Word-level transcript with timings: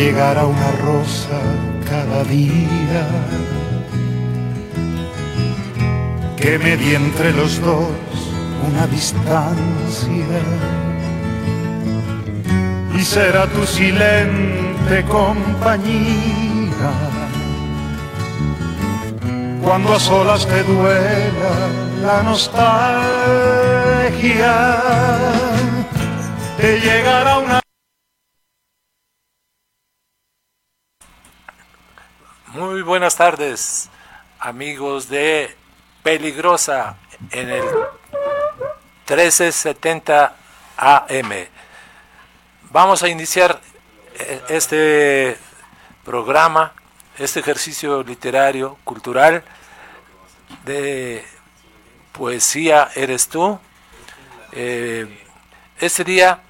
llegará 0.00 0.46
una 0.46 0.70
rosa 0.86 1.38
cada 1.90 2.24
día. 2.24 3.04
Que 6.38 6.58
medie 6.58 6.96
entre 6.96 7.32
los 7.32 7.60
dos 7.60 7.90
una 8.68 8.86
distancia. 8.86 10.40
Y 12.98 13.00
será 13.02 13.46
tu 13.46 13.62
silente 13.66 15.04
compañía. 15.18 16.92
Cuando 19.62 19.94
a 19.94 20.00
solas 20.00 20.46
te 20.46 20.62
duela 20.62 21.52
la 22.02 22.22
nostalgia 22.22 22.54
te 26.58 26.80
llegará 26.80 27.38
una 27.38 27.59
Muy 32.80 32.86
buenas 32.86 33.16
tardes, 33.16 33.90
amigos 34.38 35.10
de 35.10 35.54
Peligrosa 36.02 36.96
en 37.30 37.50
el 37.50 37.62
1370 39.06 40.34
AM. 40.78 41.30
Vamos 42.70 43.02
a 43.02 43.10
iniciar 43.10 43.60
eh, 44.18 44.40
este 44.48 45.36
programa, 46.06 46.72
este 47.18 47.40
ejercicio 47.40 48.02
literario, 48.02 48.78
cultural, 48.84 49.44
de 50.64 51.22
poesía 52.12 52.88
Eres 52.94 53.28
tú. 53.28 53.60
Eh, 54.52 55.22
este 55.80 56.02
día, 56.02 56.40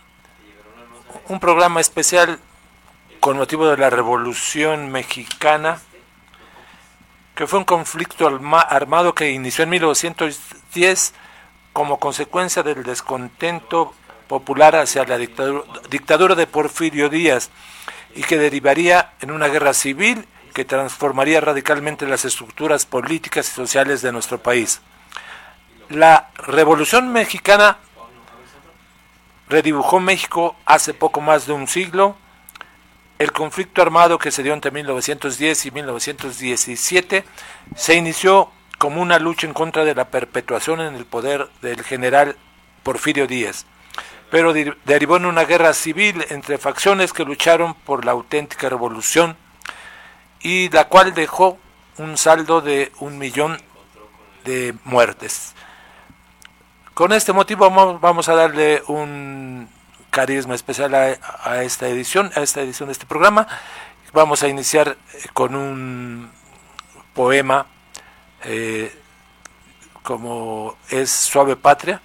un 1.26 1.40
programa 1.40 1.80
especial 1.80 2.38
con 3.18 3.36
motivo 3.36 3.66
de 3.66 3.78
la 3.78 3.90
Revolución 3.90 4.92
Mexicana 4.92 5.80
que 7.40 7.46
fue 7.46 7.58
un 7.58 7.64
conflicto 7.64 8.28
armado 8.28 9.14
que 9.14 9.30
inició 9.30 9.64
en 9.64 9.70
1910 9.70 11.14
como 11.72 11.98
consecuencia 11.98 12.62
del 12.62 12.82
descontento 12.82 13.94
popular 14.28 14.76
hacia 14.76 15.06
la 15.06 15.16
dictadura, 15.16 16.34
de 16.34 16.46
Porfirio 16.46 17.08
Díaz 17.08 17.48
y 18.14 18.24
que 18.24 18.36
derivaría 18.36 19.14
en 19.22 19.30
una 19.30 19.48
guerra 19.48 19.72
civil 19.72 20.28
que 20.52 20.66
transformaría 20.66 21.40
radicalmente 21.40 22.06
las 22.06 22.26
estructuras 22.26 22.84
políticas 22.84 23.48
y 23.48 23.52
sociales 23.52 24.02
de 24.02 24.12
nuestro 24.12 24.42
país. 24.42 24.82
La 25.88 26.28
Revolución 26.34 27.10
Mexicana 27.10 27.78
redibujó 29.48 29.98
México 29.98 30.56
hace 30.66 30.92
poco 30.92 31.22
más 31.22 31.46
de 31.46 31.54
un 31.54 31.68
siglo, 31.68 32.16
el 33.20 33.32
conflicto 33.32 33.82
armado 33.82 34.18
que 34.18 34.30
se 34.30 34.42
dio 34.42 34.54
entre 34.54 34.70
1910 34.70 35.66
y 35.66 35.70
1917 35.70 37.24
se 37.76 37.94
inició 37.94 38.50
como 38.78 39.02
una 39.02 39.18
lucha 39.18 39.46
en 39.46 39.52
contra 39.52 39.84
de 39.84 39.94
la 39.94 40.08
perpetuación 40.08 40.80
en 40.80 40.94
el 40.94 41.04
poder 41.04 41.50
del 41.60 41.82
general 41.82 42.34
Porfirio 42.82 43.26
Díaz, 43.26 43.66
pero 44.30 44.54
derivó 44.54 45.18
en 45.18 45.26
una 45.26 45.44
guerra 45.44 45.74
civil 45.74 46.24
entre 46.30 46.56
facciones 46.56 47.12
que 47.12 47.26
lucharon 47.26 47.74
por 47.74 48.06
la 48.06 48.12
auténtica 48.12 48.70
revolución 48.70 49.36
y 50.40 50.70
la 50.70 50.88
cual 50.88 51.12
dejó 51.12 51.58
un 51.98 52.16
saldo 52.16 52.62
de 52.62 52.90
un 53.00 53.18
millón 53.18 53.60
de 54.46 54.74
muertes. 54.84 55.54
Con 56.94 57.12
este 57.12 57.34
motivo 57.34 57.70
vamos 57.70 58.30
a 58.30 58.34
darle 58.34 58.82
un 58.86 59.68
carisma 60.10 60.54
especial 60.54 60.94
a, 60.94 61.62
esta 61.62 61.88
edición, 61.88 62.30
a 62.34 62.40
esta 62.40 62.60
edición 62.60 62.88
de 62.88 62.92
este 62.92 63.06
programa. 63.06 63.46
Vamos 64.12 64.42
a 64.42 64.48
iniciar 64.48 64.96
eh, 65.14 65.26
con 65.32 65.54
un 65.54 66.30
poema 67.14 67.66
eh, 68.44 68.94
como 70.02 70.76
es 70.88 71.10
Suave 71.10 71.56
Patria 71.56 72.00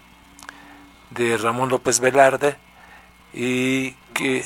de 1.09 1.37
Ramón 1.37 1.69
López 1.69 1.99
Velarde 1.99 2.57
y 3.33 3.91
que, 4.13 4.45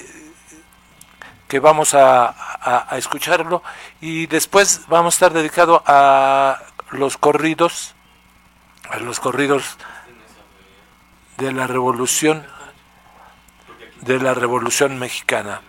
que 1.48 1.60
vamos 1.60 1.94
a, 1.94 2.88
a, 2.92 2.98
escucharlo 2.98 3.62
y 4.00 4.28
después 4.28 4.82
vamos 4.88 5.14
a 5.14 5.16
estar 5.16 5.34
dedicado 5.34 5.84
a 5.86 6.60
los 6.92 7.18
corridos, 7.18 7.96
a 8.90 8.98
los 9.00 9.20
corridos 9.20 9.78
de 11.38 11.52
la 11.52 11.68
revolución 11.68 12.46
de 14.02 14.20
la 14.20 14.34
Revolución 14.34 14.98
Mexicana. 14.98 15.62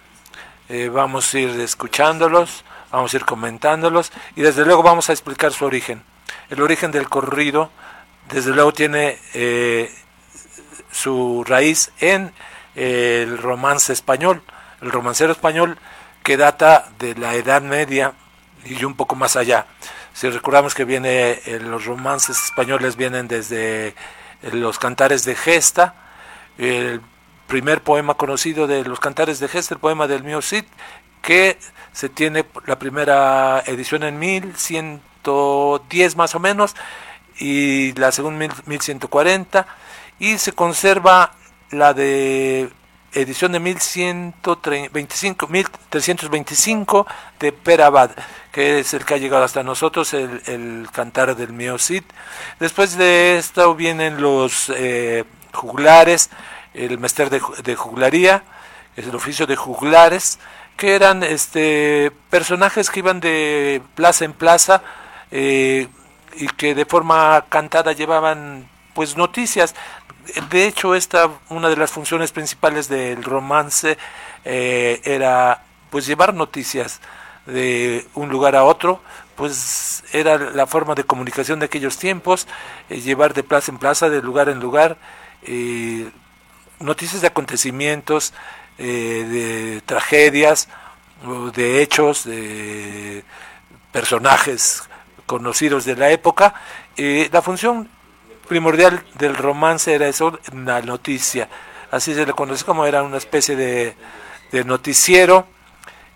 Eh, 0.68 0.88
vamos 0.88 1.34
a 1.34 1.38
ir 1.38 1.60
escuchándolos, 1.60 2.64
vamos 2.90 3.12
a 3.12 3.16
ir 3.16 3.24
comentándolos 3.24 4.12
y 4.36 4.42
desde 4.42 4.64
luego 4.64 4.82
vamos 4.82 5.10
a 5.10 5.12
explicar 5.12 5.52
su 5.52 5.64
origen. 5.64 6.02
El 6.48 6.62
origen 6.62 6.92
del 6.92 7.08
corrido, 7.08 7.70
desde 8.30 8.52
luego, 8.52 8.72
tiene 8.72 9.18
eh, 9.34 9.92
su 10.92 11.44
raíz 11.46 11.90
en 11.98 12.32
eh, 12.76 13.24
el 13.26 13.38
romance 13.38 13.92
español, 13.92 14.42
el 14.80 14.92
romancero 14.92 15.32
español 15.32 15.76
que 16.22 16.36
data 16.36 16.88
de 16.98 17.14
la 17.16 17.34
Edad 17.34 17.62
Media 17.62 18.12
y 18.64 18.84
un 18.84 18.94
poco 18.94 19.16
más 19.16 19.36
allá. 19.36 19.66
Si 20.12 20.28
recordamos 20.28 20.74
que 20.74 20.84
viene, 20.84 21.40
los 21.62 21.86
romances 21.86 22.44
españoles 22.44 22.96
vienen 22.96 23.26
desde 23.26 23.94
los 24.52 24.78
cantares 24.78 25.24
de 25.24 25.34
gesta, 25.34 25.94
el 26.58 27.00
primer 27.50 27.82
poema 27.82 28.14
conocido 28.14 28.66
de 28.68 28.84
los 28.84 29.00
cantares 29.00 29.40
de 29.40 29.48
Gesta, 29.48 29.74
el 29.74 29.80
poema 29.80 30.06
del 30.06 30.22
mío 30.22 30.38
que 31.20 31.58
se 31.92 32.08
tiene 32.08 32.46
la 32.64 32.78
primera 32.78 33.62
edición 33.66 34.04
en 34.04 34.18
1110 34.20 36.16
más 36.16 36.34
o 36.36 36.38
menos 36.38 36.76
y 37.38 37.92
la 37.94 38.12
segunda 38.12 38.48
1140 38.64 39.66
y 40.20 40.38
se 40.38 40.52
conserva 40.52 41.32
la 41.70 41.92
de 41.92 42.70
edición 43.12 43.50
de 43.50 43.58
1125, 43.58 45.48
1325 45.48 47.06
de 47.40 47.52
Perabad, 47.52 48.12
que 48.52 48.78
es 48.78 48.94
el 48.94 49.04
que 49.04 49.14
ha 49.14 49.18
llegado 49.18 49.42
hasta 49.42 49.64
nosotros, 49.64 50.14
el, 50.14 50.88
cantar 50.92 51.34
del 51.34 51.52
mío. 51.52 51.76
Después 52.60 52.96
de 52.96 53.38
esto 53.38 53.74
vienen 53.74 54.20
los 54.22 54.70
eh, 54.76 55.24
juglares, 55.52 56.30
el 56.74 56.98
mester 56.98 57.30
de, 57.30 57.40
de 57.62 57.76
juglaría, 57.76 58.42
es 58.96 59.06
el 59.06 59.14
oficio 59.14 59.46
de 59.46 59.56
juglares, 59.56 60.38
que 60.80 60.94
eran 60.94 61.22
este 61.22 62.10
personajes 62.30 62.88
que 62.88 63.00
iban 63.00 63.20
de 63.20 63.82
plaza 63.94 64.24
en 64.24 64.32
plaza 64.32 64.82
eh, 65.30 65.88
y 66.36 66.48
que 66.48 66.74
de 66.74 66.86
forma 66.86 67.44
cantada 67.50 67.92
llevaban 67.92 68.66
pues 68.94 69.14
noticias. 69.14 69.74
De 70.50 70.66
hecho, 70.66 70.94
esta 70.94 71.28
una 71.50 71.68
de 71.68 71.76
las 71.76 71.90
funciones 71.90 72.32
principales 72.32 72.88
del 72.88 73.22
romance 73.22 73.98
eh, 74.46 75.02
era 75.04 75.64
pues 75.90 76.06
llevar 76.06 76.32
noticias 76.32 77.00
de 77.44 78.06
un 78.14 78.30
lugar 78.30 78.56
a 78.56 78.64
otro, 78.64 79.02
pues 79.36 80.02
era 80.12 80.38
la 80.38 80.66
forma 80.66 80.94
de 80.94 81.04
comunicación 81.04 81.58
de 81.58 81.66
aquellos 81.66 81.98
tiempos, 81.98 82.46
eh, 82.88 83.00
llevar 83.02 83.34
de 83.34 83.42
plaza 83.42 83.70
en 83.70 83.78
plaza, 83.78 84.08
de 84.08 84.22
lugar 84.22 84.48
en 84.48 84.60
lugar, 84.60 84.96
noticias 86.80 87.20
de 87.20 87.28
acontecimientos, 87.28 88.32
eh, 88.78 89.26
de 89.28 89.80
tragedias, 89.82 90.68
de 91.54 91.82
hechos, 91.82 92.24
de 92.24 93.24
personajes 93.92 94.82
conocidos 95.26 95.84
de 95.84 95.96
la 95.96 96.10
época. 96.10 96.54
la 96.96 97.42
función 97.42 97.88
primordial 98.50 99.04
del 99.14 99.36
romance 99.36 99.94
era 99.94 100.08
eso, 100.08 100.38
la 100.52 100.82
noticia. 100.82 101.48
Así 101.92 102.14
se 102.14 102.26
le 102.26 102.32
conoce 102.32 102.64
como 102.64 102.84
era 102.84 103.04
una 103.04 103.16
especie 103.16 103.54
de, 103.54 103.94
noticiero 104.64 105.46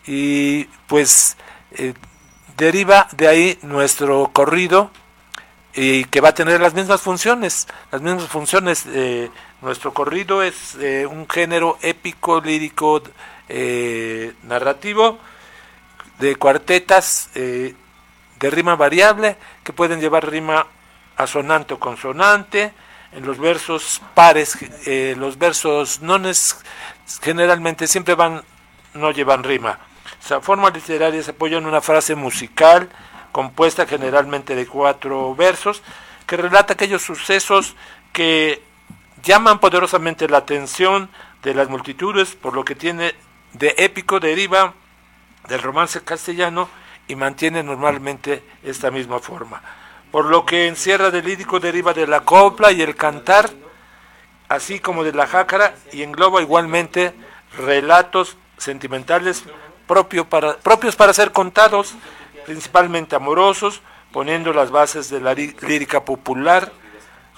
y 0.07 0.65
pues 0.89 1.37
eh, 1.73 1.95
deriva 2.57 3.07
de 3.13 3.29
ahí 3.29 3.59
nuestro 3.63 4.31
corrido 4.33 4.91
y 5.73 6.05
que 6.07 6.21
va 6.21 6.31
a 6.31 6.35
tener 6.35 6.61
las 6.61 6.75
mismas 6.75 7.01
funciones, 7.01 7.69
las 7.93 8.03
mismas 8.03 8.27
funciones. 8.27 8.85
Eh, 8.89 9.31
nuestro 9.65 9.93
corrido 9.93 10.43
es 10.43 10.77
eh, 10.77 11.07
un 11.07 11.29
género 11.29 11.79
épico, 11.83 12.41
lírico, 12.41 13.03
narrativo, 14.45 15.19
de 16.19 16.37
cuartetas 16.37 17.31
de 17.35 17.75
rima 18.41 18.77
variable 18.77 19.37
que 19.63 19.73
pueden 19.73 20.01
llevar 20.01 20.31
rima 20.31 20.67
asonante 21.17 21.75
o 21.75 21.79
consonante. 21.79 22.73
En 23.13 23.27
los 23.27 23.39
versos 23.39 24.01
pares, 24.15 24.57
los 25.17 25.37
versos 25.39 26.01
nones 26.01 26.57
generalmente 27.21 27.87
siempre 27.87 28.15
van, 28.15 28.43
no 28.95 29.11
llevan 29.11 29.45
rima 29.45 29.79
esa 30.25 30.41
forma 30.41 30.71
literaria 30.71 31.23
se 31.23 31.33
apoya 31.33 31.59
en 31.59 31.67
una 31.67 31.83
frase 31.83 32.15
musical 32.15 32.89
compuesta 33.31 33.87
generalmente 33.87 34.55
de 34.55 34.67
cuatro 34.67 35.35
versos 35.35 35.83
que 36.27 36.37
relata 36.37 36.73
aquellos 36.73 37.03
sucesos 37.03 37.75
que 38.13 38.63
llaman 39.25 39.59
poderosamente 39.59 40.29
la 40.29 40.39
atención 40.39 41.09
de 41.43 41.55
las 41.55 41.69
multitudes, 41.69 42.37
por 42.37 42.55
lo 42.55 42.65
que 42.65 42.75
tiene 42.75 43.15
de 43.55 43.75
épico 43.79 44.21
deriva 44.21 44.75
del 45.49 45.63
romance 45.63 46.03
castellano 46.03 46.69
y 47.09 47.17
mantiene 47.17 47.63
normalmente 47.63 48.43
esta 48.63 48.91
misma 48.91 49.19
forma. 49.19 49.63
Por 50.11 50.27
lo 50.27 50.47
que 50.47 50.69
encierra 50.69 51.11
del 51.11 51.25
lírico 51.25 51.59
deriva 51.59 51.93
de 51.93 52.07
la 52.07 52.21
copla 52.21 52.71
y 52.71 52.83
el 52.83 52.95
cantar, 52.95 53.51
así 54.49 54.79
como 54.79 55.03
de 55.05 55.13
la 55.13 55.27
jácara, 55.27 55.75
y 55.93 56.03
engloba 56.03 56.41
igualmente 56.41 57.15
relatos 57.57 58.37
sentimentales 58.59 59.45
propio 59.87 60.29
para, 60.29 60.57
propios 60.57 60.97
para 60.97 61.13
ser 61.13 61.33
contados, 61.33 61.95
principalmente 62.47 63.17
amorosos, 63.17 63.83
poniendo 64.13 64.53
las 64.53 64.71
bases 64.71 65.11
de 65.11 65.21
la 65.21 65.35
lírica 65.35 66.05
popular, 66.05 66.73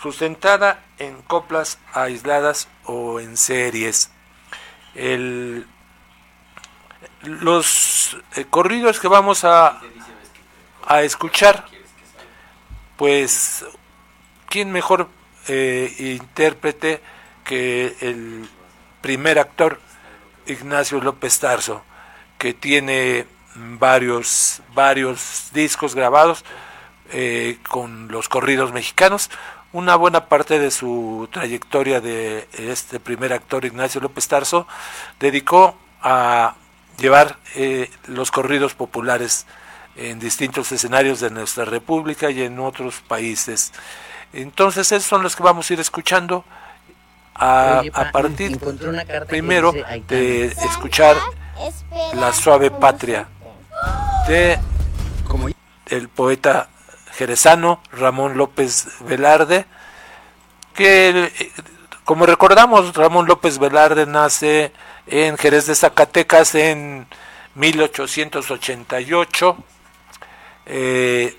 sustentada 0.00 0.84
en 0.98 1.22
coplas 1.22 1.78
aisladas 1.92 2.68
o 2.84 3.20
en 3.20 3.36
series. 3.36 4.10
los 7.22 8.16
eh, 8.36 8.44
corridos 8.48 9.00
que 9.00 9.08
vamos 9.08 9.44
a, 9.44 9.80
a 10.86 11.02
escuchar, 11.02 11.66
pues, 12.96 13.64
¿quién 14.48 14.72
mejor 14.72 15.08
eh, 15.48 15.94
intérprete 15.98 17.02
que 17.44 17.96
el 18.00 18.48
primer 19.00 19.38
actor, 19.38 19.80
Ignacio 20.46 21.00
López 21.00 21.38
Tarso? 21.38 21.82
que 22.38 22.54
tiene 22.54 23.26
varios, 23.54 24.60
varios 24.74 25.50
discos 25.52 25.94
grabados 25.94 26.44
eh, 27.12 27.58
con 27.68 28.08
los 28.08 28.28
corridos 28.28 28.72
mexicanos. 28.72 29.30
Una 29.76 29.94
buena 29.94 30.24
parte 30.24 30.58
de 30.58 30.70
su 30.70 31.28
trayectoria 31.30 32.00
de 32.00 32.48
este 32.56 32.98
primer 32.98 33.34
actor, 33.34 33.66
Ignacio 33.66 34.00
López 34.00 34.26
Tarso, 34.26 34.66
dedicó 35.20 35.76
a 36.00 36.54
llevar 36.98 37.36
eh, 37.56 37.90
los 38.06 38.30
corridos 38.30 38.72
populares 38.72 39.44
en 39.94 40.18
distintos 40.18 40.72
escenarios 40.72 41.20
de 41.20 41.28
nuestra 41.28 41.66
república 41.66 42.30
y 42.30 42.40
en 42.40 42.58
otros 42.58 43.02
países. 43.06 43.74
Entonces, 44.32 44.90
esos 44.92 45.04
son 45.04 45.22
los 45.22 45.36
que 45.36 45.42
vamos 45.42 45.68
a 45.68 45.74
ir 45.74 45.80
escuchando. 45.80 46.46
A, 47.34 47.82
a 47.92 48.12
partir 48.12 48.58
primero 49.28 49.74
de 50.08 50.46
escuchar 50.46 51.18
la 52.14 52.32
suave 52.32 52.70
patria 52.70 53.28
de 54.26 54.58
el 55.90 56.08
poeta 56.08 56.70
jerezano 57.16 57.80
Ramón 57.92 58.36
López 58.36 58.88
Velarde, 59.00 59.64
que 60.74 61.32
como 62.04 62.26
recordamos 62.26 62.94
Ramón 62.94 63.26
López 63.26 63.58
Velarde 63.58 64.06
nace 64.06 64.72
en 65.06 65.38
Jerez 65.38 65.66
de 65.66 65.74
Zacatecas 65.74 66.54
en 66.54 67.06
1888, 67.54 69.56
eh, 70.66 71.36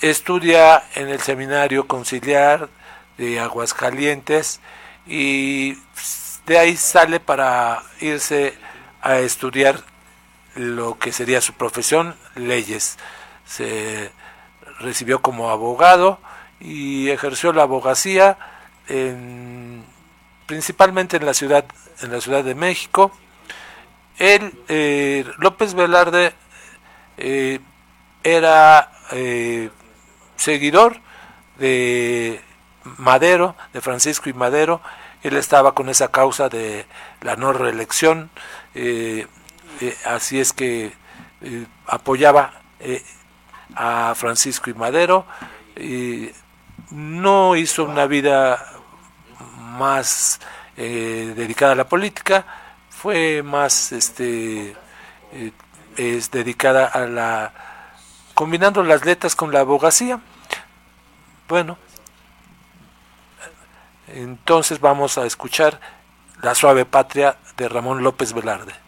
estudia 0.00 0.84
en 0.94 1.08
el 1.08 1.20
Seminario 1.20 1.88
Conciliar 1.88 2.68
de 3.16 3.40
Aguascalientes 3.40 4.60
y 5.06 5.78
de 6.46 6.58
ahí 6.58 6.76
sale 6.76 7.20
para 7.20 7.82
irse 8.00 8.54
a 9.00 9.18
estudiar 9.18 9.82
lo 10.54 10.98
que 10.98 11.12
sería 11.12 11.40
su 11.40 11.54
profesión, 11.54 12.16
leyes. 12.34 12.98
Se 13.46 14.12
recibió 14.84 15.20
como 15.20 15.50
abogado 15.50 16.20
y 16.60 17.10
ejerció 17.10 17.52
la 17.52 17.62
abogacía 17.62 18.38
principalmente 20.46 21.16
en 21.16 21.26
la 21.26 21.34
ciudad 21.34 21.64
en 22.02 22.12
la 22.12 22.20
ciudad 22.20 22.44
de 22.44 22.54
México. 22.54 23.12
Él, 24.18 24.52
eh, 24.68 25.24
López 25.38 25.74
Velarde, 25.74 26.32
eh, 27.16 27.60
era 28.22 28.92
eh, 29.12 29.70
seguidor 30.36 31.00
de 31.58 32.40
Madero, 32.98 33.56
de 33.72 33.80
Francisco 33.80 34.28
y 34.28 34.32
Madero. 34.32 34.80
Él 35.22 35.36
estaba 35.36 35.74
con 35.74 35.88
esa 35.88 36.08
causa 36.08 36.48
de 36.48 36.86
la 37.22 37.36
no 37.36 37.52
reelección 37.52 38.30
así 40.04 40.40
es 40.40 40.52
que 40.52 40.92
apoyaba 41.86 42.60
a 43.74 44.14
Francisco 44.14 44.70
y 44.70 44.74
Madero 44.74 45.26
y 45.76 46.30
no 46.90 47.56
hizo 47.56 47.84
una 47.84 48.06
vida 48.06 48.72
más 49.56 50.40
dedicada 50.76 51.72
a 51.72 51.76
la 51.76 51.88
política 51.88 52.44
fue 52.90 53.42
más 53.42 53.92
este 53.92 54.76
es 55.96 56.30
dedicada 56.30 56.86
a 56.86 57.06
la 57.06 57.52
combinando 58.34 58.82
las 58.82 59.04
letras 59.04 59.36
con 59.36 59.52
la 59.52 59.60
abogacía 59.60 60.20
bueno 61.48 61.78
entonces 64.08 64.80
vamos 64.80 65.18
a 65.18 65.26
escuchar 65.26 65.80
la 66.42 66.54
suave 66.54 66.84
patria 66.84 67.36
de 67.56 67.68
Ramón 67.68 68.02
López 68.02 68.32
Velarde. 68.32 68.83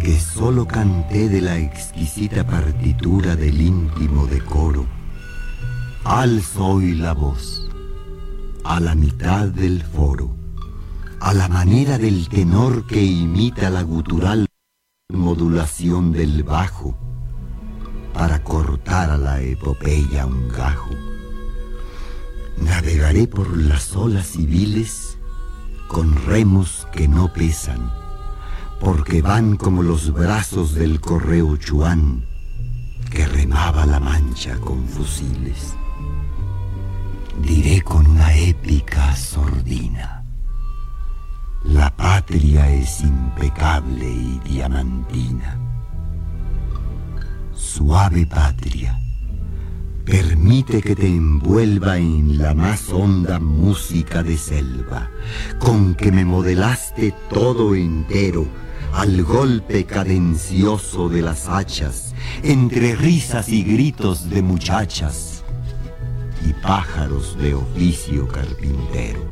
Que 0.00 0.18
solo 0.18 0.66
canté 0.66 1.28
de 1.28 1.40
la 1.40 1.58
exquisita 1.58 2.46
partitura 2.46 3.36
del 3.36 3.60
íntimo 3.60 4.26
decoro. 4.26 4.86
Alzo 6.04 6.64
hoy 6.64 6.94
la 6.94 7.12
voz 7.12 7.68
a 8.64 8.80
la 8.80 8.94
mitad 8.94 9.46
del 9.48 9.82
foro, 9.82 10.34
a 11.20 11.32
la 11.32 11.48
manera 11.48 11.98
del 11.98 12.28
tenor 12.28 12.86
que 12.86 13.02
imita 13.02 13.70
la 13.70 13.82
gutural 13.82 14.46
modulación 15.10 16.12
del 16.12 16.42
bajo, 16.42 16.96
para 18.12 18.42
cortar 18.44 19.10
a 19.10 19.16
la 19.16 19.40
epopeya 19.40 20.26
un 20.26 20.48
gajo 20.48 20.90
Navegaré 22.62 23.26
por 23.26 23.56
las 23.56 23.94
olas 23.94 24.26
civiles 24.26 25.16
con 25.86 26.14
remos 26.26 26.86
que 26.92 27.06
no 27.06 27.32
pesan, 27.32 27.90
porque 28.80 29.22
van 29.22 29.56
como 29.56 29.82
los 29.82 30.12
brazos 30.12 30.74
del 30.74 31.00
correo 31.00 31.56
Chuán 31.56 32.24
que 33.10 33.26
remaba 33.26 33.86
la 33.86 34.00
mancha 34.00 34.56
con 34.58 34.86
fusiles. 34.86 35.74
Diré 37.42 37.82
con 37.82 38.06
una 38.06 38.34
épica 38.36 39.14
sordina, 39.16 40.24
la 41.64 41.94
patria 41.96 42.70
es 42.70 43.00
impecable 43.00 44.10
y 44.10 44.40
diamantina. 44.44 45.58
Suave 47.54 48.26
patria 48.26 48.98
Permite 50.08 50.80
que 50.80 50.96
te 50.96 51.06
envuelva 51.06 51.98
en 51.98 52.38
la 52.38 52.54
más 52.54 52.88
honda 52.88 53.38
música 53.38 54.22
de 54.22 54.38
selva, 54.38 55.10
con 55.58 55.94
que 55.94 56.10
me 56.10 56.24
modelaste 56.24 57.12
todo 57.28 57.74
entero 57.74 58.48
al 58.92 59.22
golpe 59.22 59.84
cadencioso 59.84 61.08
de 61.08 61.22
las 61.22 61.48
hachas, 61.48 62.14
entre 62.42 62.96
risas 62.96 63.48
y 63.48 63.62
gritos 63.62 64.28
de 64.30 64.42
muchachas. 64.42 65.34
y 66.48 66.52
pájaros 66.52 67.36
de 67.36 67.52
oficio 67.54 68.28
carpintero. 68.28 69.28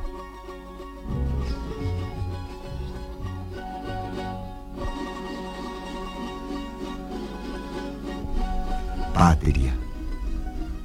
Patria, 9.15 9.75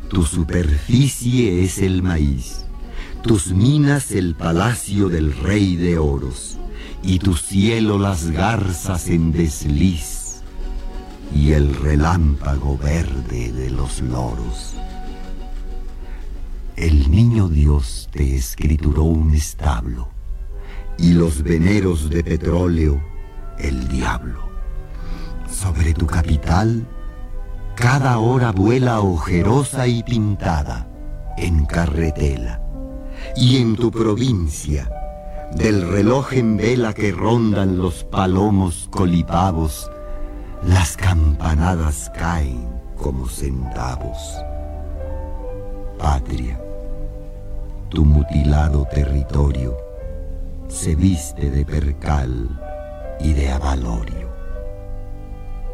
tu 0.09 0.23
superficie 0.23 1.63
es 1.63 1.79
el 1.79 2.03
maíz, 2.03 2.65
tus 3.23 3.51
minas 3.51 4.11
el 4.11 4.35
palacio 4.35 5.09
del 5.09 5.35
rey 5.35 5.75
de 5.75 5.97
oros, 5.97 6.57
y 7.03 7.19
tu 7.19 7.35
cielo 7.35 7.97
las 7.97 8.29
garzas 8.31 9.07
en 9.07 9.31
desliz, 9.31 10.41
y 11.33 11.53
el 11.53 11.73
relámpago 11.75 12.77
verde 12.77 13.51
de 13.51 13.69
los 13.69 14.01
loros. 14.01 14.75
El 16.75 17.09
niño 17.09 17.47
Dios 17.47 18.09
te 18.11 18.35
escrituró 18.35 19.03
un 19.03 19.33
establo, 19.33 20.09
y 20.97 21.13
los 21.13 21.41
veneros 21.43 22.09
de 22.09 22.23
petróleo 22.23 23.01
el 23.57 23.87
diablo. 23.87 24.39
Sobre 25.49 25.93
tu 25.93 26.05
capital, 26.05 26.87
cada 27.75 28.19
hora 28.19 28.51
vuela 28.51 28.99
ojerosa 28.99 29.87
y 29.87 30.03
pintada 30.03 30.87
en 31.37 31.65
carretela. 31.65 32.61
Y 33.35 33.57
en 33.57 33.75
tu 33.75 33.91
provincia, 33.91 34.89
del 35.55 35.87
reloj 35.87 36.33
en 36.33 36.57
vela 36.57 36.93
que 36.93 37.11
rondan 37.11 37.77
los 37.77 38.03
palomos 38.03 38.87
colipavos, 38.89 39.91
las 40.63 40.95
campanadas 40.95 42.11
caen 42.15 42.67
como 42.95 43.27
centavos. 43.27 44.17
Patria, 45.97 46.59
tu 47.89 48.05
mutilado 48.05 48.85
territorio 48.85 49.77
se 50.67 50.95
viste 50.95 51.49
de 51.49 51.65
percal 51.65 52.49
y 53.19 53.33
de 53.33 53.51
avalorio. 53.51 54.31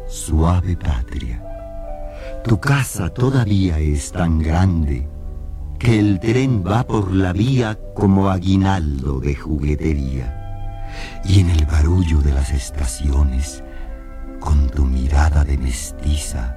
Suave 0.06 0.76
patria, 0.76 1.42
tu 2.42 2.58
casa 2.58 3.10
todavía 3.10 3.78
es 3.78 4.10
tan 4.10 4.40
grande 4.40 5.06
que 5.78 5.98
el 5.98 6.18
tren 6.18 6.64
va 6.66 6.84
por 6.84 7.12
la 7.12 7.32
vía 7.32 7.78
como 7.94 8.30
aguinaldo 8.30 9.20
de 9.20 9.34
juguetería. 9.34 10.34
Y 11.24 11.40
en 11.40 11.50
el 11.50 11.66
barullo 11.66 12.20
de 12.20 12.32
las 12.32 12.50
estaciones, 12.50 13.62
con 14.40 14.68
tu 14.68 14.84
mirada 14.84 15.44
de 15.44 15.56
mestiza, 15.56 16.56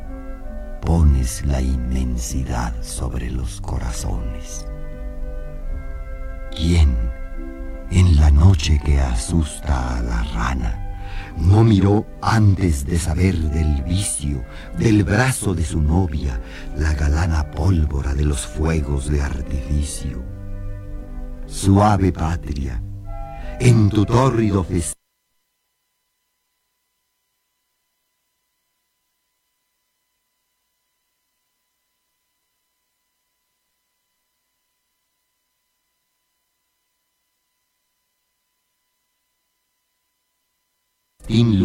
pones 0.82 1.46
la 1.46 1.62
inmensidad 1.62 2.74
sobre 2.82 3.30
los 3.30 3.62
corazones. 3.62 4.66
¿Quién, 6.56 6.96
en 7.92 8.16
la 8.18 8.32
noche 8.32 8.80
que 8.84 9.00
asusta 9.00 9.98
a 9.98 10.02
la 10.02 10.24
rana, 10.34 10.81
no 11.38 11.64
miró 11.64 12.06
antes 12.22 12.86
de 12.86 13.00
saber 13.00 13.36
del 13.36 13.84
vicio, 13.84 14.44
del 14.78 15.04
brazo 15.04 15.54
de 15.54 15.66
su 15.66 15.82
novia, 15.82 16.40
la 16.78 16.94
galana 16.94 17.50
pólvora 17.52 18.14
de 18.14 18.26
los 18.26 18.46
fuegos 18.46 19.10
de 19.10 19.22
artificio. 19.22 20.24
Suave 21.46 22.12
patria, 22.12 22.82
en 23.60 23.90
tu 23.90 24.06
tórrido 24.06 24.64
festín, 24.64 25.01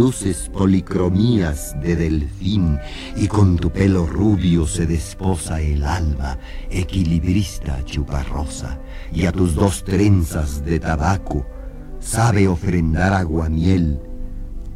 luces 0.06 0.48
policromías 0.52 1.74
de 1.82 1.96
delfín 1.96 2.78
y 3.16 3.26
con 3.26 3.56
tu 3.56 3.70
pelo 3.70 4.06
rubio 4.06 4.64
se 4.64 4.86
desposa 4.86 5.60
el 5.60 5.82
alma, 5.82 6.38
equilibrista 6.70 7.84
chuparrosa, 7.84 8.78
y 9.12 9.26
a 9.26 9.32
tus 9.32 9.56
dos 9.56 9.82
trenzas 9.82 10.64
de 10.64 10.78
tabaco 10.78 11.44
sabe 11.98 12.46
ofrendar 12.46 13.14
aguamiel 13.14 14.00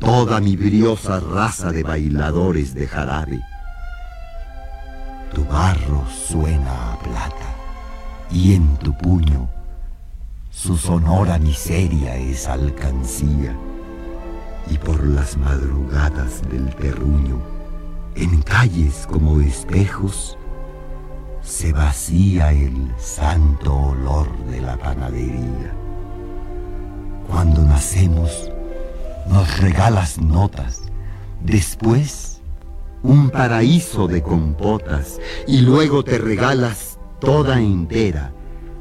toda 0.00 0.40
mi 0.40 0.56
briosa 0.56 1.20
raza 1.20 1.70
de 1.70 1.84
bailadores 1.84 2.74
de 2.74 2.88
jarabe. 2.88 3.40
Tu 5.32 5.44
barro 5.44 6.04
suena 6.10 6.94
a 6.94 6.98
plata 6.98 7.54
y 8.32 8.54
en 8.54 8.76
tu 8.78 8.98
puño 8.98 9.48
su 10.50 10.76
sonora 10.76 11.38
miseria 11.38 12.16
es 12.16 12.48
alcancía 12.48 13.56
y 14.70 14.78
por 14.78 15.04
las 15.04 15.36
madrugadas 15.36 16.42
del 16.48 16.74
terruño, 16.76 17.40
en 18.14 18.40
calles 18.42 19.06
como 19.08 19.40
espejos, 19.40 20.38
se 21.42 21.72
vacía 21.72 22.52
el 22.52 22.92
santo 22.96 23.74
olor 23.74 24.28
de 24.46 24.60
la 24.60 24.76
panadería. 24.76 25.74
Cuando 27.28 27.62
nacemos, 27.62 28.50
nos 29.28 29.58
regalas 29.58 30.18
notas, 30.18 30.82
después 31.40 32.40
un 33.02 33.30
paraíso 33.30 34.06
de 34.06 34.22
compotas 34.22 35.18
y 35.46 35.62
luego 35.62 36.04
te 36.04 36.18
regalas 36.18 36.98
toda 37.18 37.60
entera, 37.60 38.32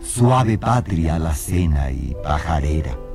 suave 0.03 0.58
patria 0.58 1.17
la 1.17 1.34
cena 1.34 1.91
y 1.91 2.15
pajarera 2.24 3.09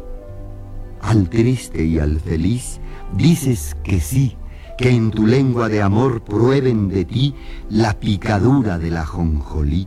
al 1.05 1.29
triste 1.29 1.85
y 1.85 1.99
al 1.99 2.19
feliz, 2.19 2.81
dices 3.15 3.77
que 3.85 4.01
sí, 4.01 4.37
que 4.79 4.91
en 4.91 5.11
tu 5.11 5.27
lengua 5.27 5.69
de 5.69 5.83
amor 5.83 6.25
prueben 6.25 6.89
de 6.89 7.05
ti 7.05 7.35
la 7.69 7.93
picadura 8.01 8.79
de 8.79 8.91
la 8.91 9.05
jonjolí. 9.05 9.87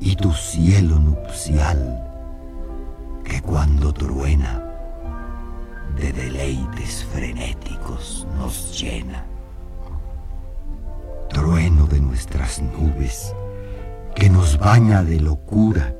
Y 0.00 0.16
tu 0.16 0.32
cielo 0.32 0.98
nupcial, 1.00 2.04
que 3.24 3.40
cuando 3.40 3.92
truena, 3.92 4.62
de 5.96 6.12
deleites 6.12 7.04
frenéticos 7.12 8.26
nos 8.36 8.80
llena. 8.80 9.24
Trueno 11.30 11.86
de 11.86 12.00
nuestras 12.00 12.62
nubes, 12.62 13.34
que 14.14 14.28
nos 14.28 14.58
baña 14.58 15.02
de 15.02 15.20
locura, 15.20 15.96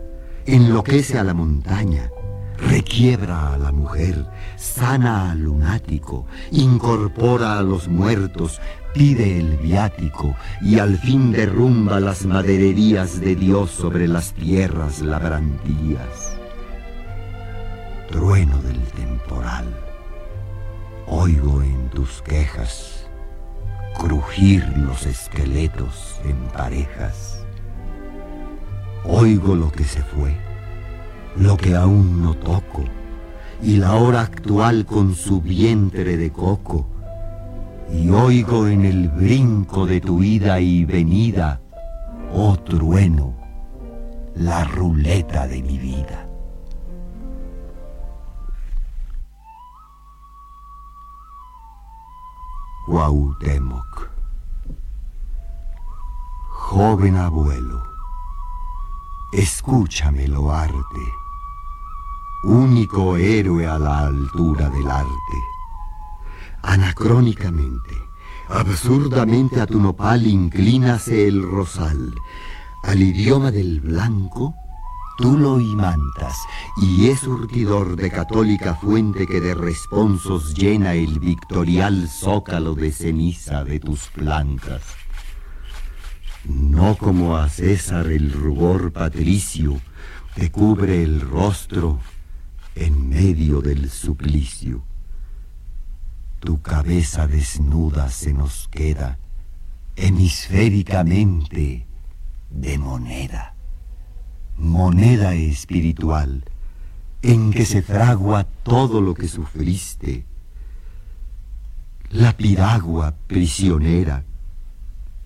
enloquece 0.46 1.18
a 1.18 1.24
la 1.24 1.34
montaña, 1.34 2.10
requiebra 2.58 3.54
a 3.54 3.58
la 3.58 3.72
mujer, 3.72 4.26
sana 4.56 5.30
al 5.30 5.40
lunático, 5.40 6.26
incorpora 6.50 7.58
a 7.58 7.62
los 7.62 7.88
muertos, 7.88 8.60
pide 8.92 9.38
el 9.38 9.56
viático 9.58 10.34
y 10.60 10.78
al 10.78 10.98
fin 10.98 11.32
derrumba 11.32 12.00
las 12.00 12.26
madererías 12.26 13.20
de 13.20 13.36
Dios 13.36 13.70
sobre 13.70 14.08
las 14.08 14.32
tierras 14.32 15.00
labrantías. 15.00 16.36
Trueno 18.10 18.60
del 18.62 18.80
temporal, 18.88 19.66
oigo 21.06 21.62
en 21.62 21.90
tus 21.90 22.22
quejas 22.22 23.06
crujir 23.98 24.66
los 24.76 25.06
esqueletos 25.06 26.20
en 26.24 26.36
parejas. 26.48 27.44
Oigo 29.04 29.54
lo 29.54 29.70
que 29.70 29.84
se 29.84 30.02
fue 30.02 30.47
lo 31.36 31.56
que 31.56 31.76
aún 31.76 32.22
no 32.22 32.34
toco, 32.34 32.84
y 33.62 33.76
la 33.76 33.94
hora 33.94 34.22
actual 34.22 34.86
con 34.86 35.14
su 35.14 35.40
vientre 35.40 36.16
de 36.16 36.30
coco, 36.30 36.86
y 37.92 38.10
oigo 38.10 38.66
en 38.66 38.84
el 38.84 39.08
brinco 39.08 39.86
de 39.86 40.00
tu 40.00 40.22
ida 40.22 40.60
y 40.60 40.84
venida, 40.84 41.60
oh 42.32 42.56
trueno, 42.56 43.34
la 44.34 44.64
ruleta 44.64 45.46
de 45.46 45.62
mi 45.62 45.78
vida. 45.78 46.24
Cuauhtémoc, 52.86 54.10
joven 56.50 57.16
abuelo, 57.16 57.87
escúchame 59.32 60.28
lo 60.28 60.52
arte 60.52 61.00
único 62.42 63.16
héroe 63.16 63.66
a 63.66 63.78
la 63.78 64.06
altura 64.06 64.68
del 64.70 64.88
arte. 64.90 65.44
Anacrónicamente, 66.62 67.94
absurdamente 68.48 69.60
a 69.60 69.66
tu 69.66 69.80
nopal 69.80 70.26
inclínase 70.26 71.26
el 71.26 71.42
rosal. 71.42 72.14
Al 72.84 73.02
idioma 73.02 73.50
del 73.50 73.80
blanco, 73.80 74.54
tú 75.18 75.36
lo 75.36 75.58
imantas, 75.60 76.36
y 76.76 77.08
es 77.08 77.24
urtidor 77.24 77.96
de 77.96 78.10
católica 78.10 78.74
fuente 78.76 79.26
que 79.26 79.40
de 79.40 79.54
responsos 79.54 80.54
llena 80.54 80.94
el 80.94 81.18
victorial 81.18 82.08
zócalo 82.08 82.74
de 82.74 82.92
ceniza 82.92 83.64
de 83.64 83.80
tus 83.80 84.02
flancas. 84.02 84.82
No 86.48 86.96
como 86.96 87.36
a 87.36 87.48
César 87.48 88.06
el 88.06 88.32
rubor 88.32 88.92
patricio 88.92 89.80
te 90.34 90.50
cubre 90.50 91.02
el 91.02 91.20
rostro 91.20 92.00
en 92.74 93.08
medio 93.08 93.60
del 93.60 93.90
suplicio. 93.90 94.82
Tu 96.40 96.62
cabeza 96.62 97.26
desnuda 97.26 98.08
se 98.08 98.32
nos 98.32 98.68
queda 98.68 99.18
hemisféricamente 99.96 101.86
de 102.50 102.78
moneda, 102.78 103.54
moneda 104.56 105.34
espiritual 105.34 106.44
en 107.20 107.50
que 107.52 107.66
se 107.66 107.82
fragua 107.82 108.44
todo 108.44 109.00
lo 109.00 109.14
que 109.14 109.28
sufriste, 109.28 110.24
la 112.10 112.36
piragua 112.36 113.16
prisionera, 113.26 114.24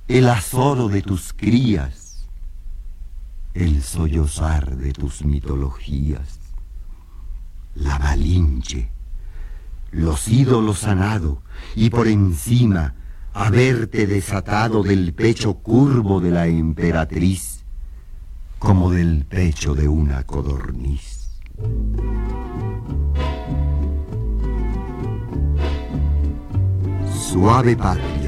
el 0.09 0.29
azoro 0.29 0.89
de 0.89 1.03
tus 1.03 1.33
crías, 1.33 2.29
el 3.55 3.83
sollozar 3.83 4.77
de 4.77 4.93
tus 4.93 5.25
mitologías, 5.25 6.39
la 7.75 7.99
malinche, 7.99 8.91
los 9.91 10.29
ídolos 10.29 10.81
sanado 10.81 11.43
y 11.75 11.91
por 11.91 12.09
encima 12.09 12.95
haberte 13.35 14.07
desatado 14.07 14.83
del 14.83 15.15
pecho 15.15 15.55
curvo 15.55 16.21
de 16.21 16.31
la 16.31 16.47
emperatriz 16.47 17.65
como 18.59 18.91
del 18.91 19.25
pecho 19.25 19.75
de 19.75 19.89
una 19.89 20.25
codorniz. 20.25 21.41
Suave 27.13 27.77
patria, 27.77 28.22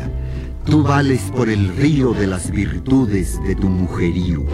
tú 0.65 0.83
vales 0.83 1.31
por 1.35 1.49
el 1.49 1.77
río 1.77 2.13
de 2.13 2.27
las 2.27 2.51
virtudes 2.51 3.43
de 3.43 3.55
tu 3.55 3.69
mujerío. 3.69 4.45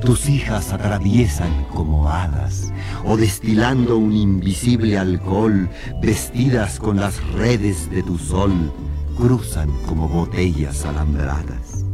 Tus 0.00 0.28
hijas 0.28 0.72
atraviesan 0.72 1.66
como 1.74 2.08
hadas, 2.08 2.72
o 3.04 3.16
destilando 3.16 3.98
un 3.98 4.12
invisible 4.12 4.96
alcohol, 4.96 5.68
vestidas 6.00 6.78
con 6.78 6.96
las 6.96 7.22
redes 7.34 7.90
de 7.90 8.02
tu 8.02 8.16
sol, 8.16 8.72
cruzan 9.16 9.70
como 9.86 10.08
botellas 10.08 10.86
alambradas. 10.86 11.84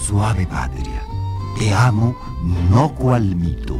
Suave 0.00 0.46
patria, 0.46 1.02
te 1.58 1.74
amo 1.74 2.16
no 2.70 2.94
cual 2.94 3.36
mito, 3.36 3.78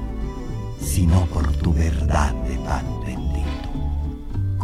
sino 0.78 1.24
por 1.26 1.50
tu 1.56 1.72
verdad 1.72 2.34
de 2.44 2.58
bendito. 2.58 3.03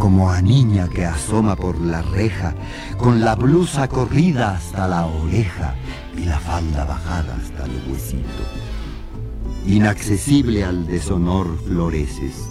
Como 0.01 0.31
a 0.31 0.41
niña 0.41 0.89
que 0.89 1.05
asoma 1.05 1.57
por 1.57 1.79
la 1.79 2.01
reja, 2.01 2.55
con 2.97 3.21
la 3.21 3.35
blusa 3.35 3.87
corrida 3.87 4.55
hasta 4.55 4.89
la 4.89 5.05
oreja 5.05 5.75
y 6.17 6.25
la 6.25 6.41
falda 6.41 6.87
bajada 6.87 7.37
hasta 7.37 7.67
el 7.67 7.83
huesito. 7.87 8.43
Inaccesible 9.67 10.65
al 10.65 10.87
deshonor 10.87 11.55
floreces. 11.67 12.49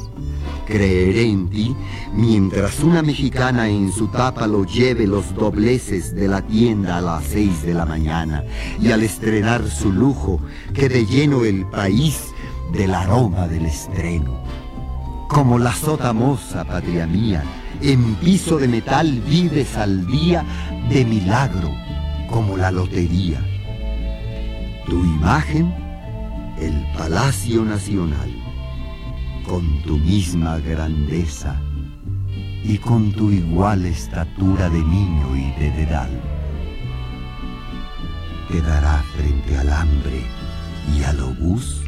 Creeré 0.67 1.23
en 1.23 1.49
ti 1.49 1.75
mientras 2.13 2.81
una 2.81 3.01
mexicana 3.01 3.67
en 3.67 3.91
su 3.91 4.09
tapa 4.09 4.45
lo 4.45 4.63
lleve 4.63 5.07
los 5.07 5.33
dobleces 5.33 6.13
de 6.13 6.27
la 6.27 6.43
tienda 6.43 6.97
a 6.97 7.01
las 7.01 7.23
seis 7.23 7.63
de 7.63 7.73
la 7.73 7.87
mañana 7.87 8.43
y 8.79 8.91
al 8.91 9.01
estrenar 9.01 9.67
su 9.67 9.91
lujo 9.91 10.39
quede 10.75 11.03
lleno 11.07 11.43
el 11.45 11.65
país 11.65 12.27
del 12.73 12.93
aroma 12.93 13.47
del 13.47 13.65
estreno. 13.65 14.43
Como 15.29 15.59
la 15.59 15.71
sota 15.71 16.11
moza, 16.11 16.65
patria 16.65 17.05
mía, 17.05 17.43
en 17.83 18.15
piso 18.15 18.57
de 18.57 18.67
metal 18.67 19.21
vives 19.27 19.77
al 19.77 20.07
día 20.07 20.43
de 20.89 21.05
milagro, 21.05 21.69
como 22.27 22.57
la 22.57 22.71
lotería. 22.71 23.39
Tu 24.87 25.05
imagen, 25.05 25.71
el 26.59 26.83
Palacio 26.97 27.63
Nacional, 27.63 28.31
con 29.47 29.83
tu 29.83 29.99
misma 29.99 30.57
grandeza 30.57 31.61
y 32.63 32.79
con 32.79 33.11
tu 33.11 33.29
igual 33.29 33.85
estatura 33.85 34.67
de 34.67 34.79
niño 34.79 35.35
y 35.35 35.51
de 35.59 35.71
dedal. 35.71 36.09
Quedará 38.49 39.03
frente 39.15 39.55
al 39.59 39.69
hambre 39.69 40.23
y 40.97 41.03
al 41.03 41.19
obús 41.19 41.83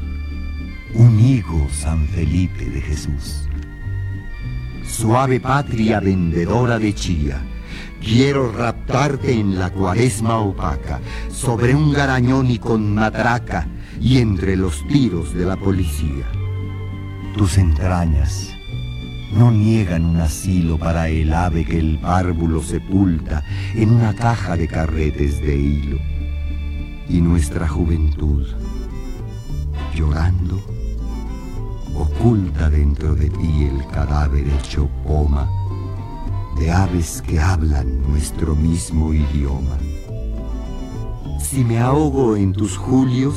un 0.94 1.20
higo 1.20 1.68
San 1.72 2.08
Felipe 2.08 2.66
de 2.66 2.82
Jesús. 2.82 3.48
Suave 4.86 5.40
patria 5.40 6.00
vendedora 6.00 6.78
de 6.78 6.94
chía, 6.94 7.42
quiero 8.02 8.52
raptarte 8.52 9.32
en 9.32 9.58
la 9.58 9.70
cuaresma 9.70 10.40
opaca, 10.40 11.00
sobre 11.30 11.76
un 11.76 11.94
garañón 11.94 12.50
y 12.52 12.60
con 12.60 12.94
matraca, 12.94 13.68
y 14.00 14.18
entre 14.18 14.56
los 14.58 14.86
tiros 14.88 15.34
de 15.34 15.46
la 15.46 15.56
policía. 15.56 16.26
Tus 17.38 17.58
entrañas 17.58 18.50
no 19.34 19.52
niegan 19.52 20.04
un 20.04 20.18
asilo 20.18 20.78
para 20.78 21.08
el 21.08 21.34
ave 21.34 21.64
que 21.64 21.80
el 21.80 22.00
párvulo 22.00 22.62
sepulta 22.62 23.46
en 23.74 23.92
una 23.92 24.14
caja 24.14 24.58
de 24.58 24.68
carretes 24.68 25.42
de 25.42 25.56
hilo. 25.56 25.98
Y 27.08 27.22
nuestra 27.22 27.68
juventud, 27.68 28.46
llorando, 29.96 30.62
oculta 31.96 32.70
dentro 32.70 33.16
de 33.16 33.30
ti 33.30 33.70
el 33.72 33.86
cadáver 33.88 34.48
hecho 34.48 34.90
poma 35.06 35.50
de 36.58 36.72
aves 36.72 37.24
que 37.26 37.40
hablan 37.40 38.02
nuestro 38.04 38.56
mismo 38.56 39.14
idioma. 39.14 39.78
Si 41.40 41.64
me 41.64 41.80
ahogo 41.80 42.36
en 42.36 42.54
tus 42.54 42.78
julios, 42.78 43.36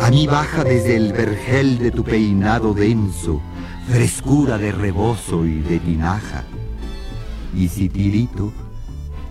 a 0.00 0.10
mí 0.10 0.26
baja 0.26 0.64
desde 0.64 0.96
el 0.96 1.12
vergel 1.12 1.78
de 1.78 1.90
tu 1.90 2.04
peinado 2.04 2.74
denso, 2.74 3.42
frescura 3.86 4.56
de 4.58 4.72
rebozo 4.72 5.44
y 5.44 5.60
de 5.60 5.78
tinaja. 5.78 6.44
Y 7.54 7.68
si 7.68 7.88
tirito, 7.88 8.52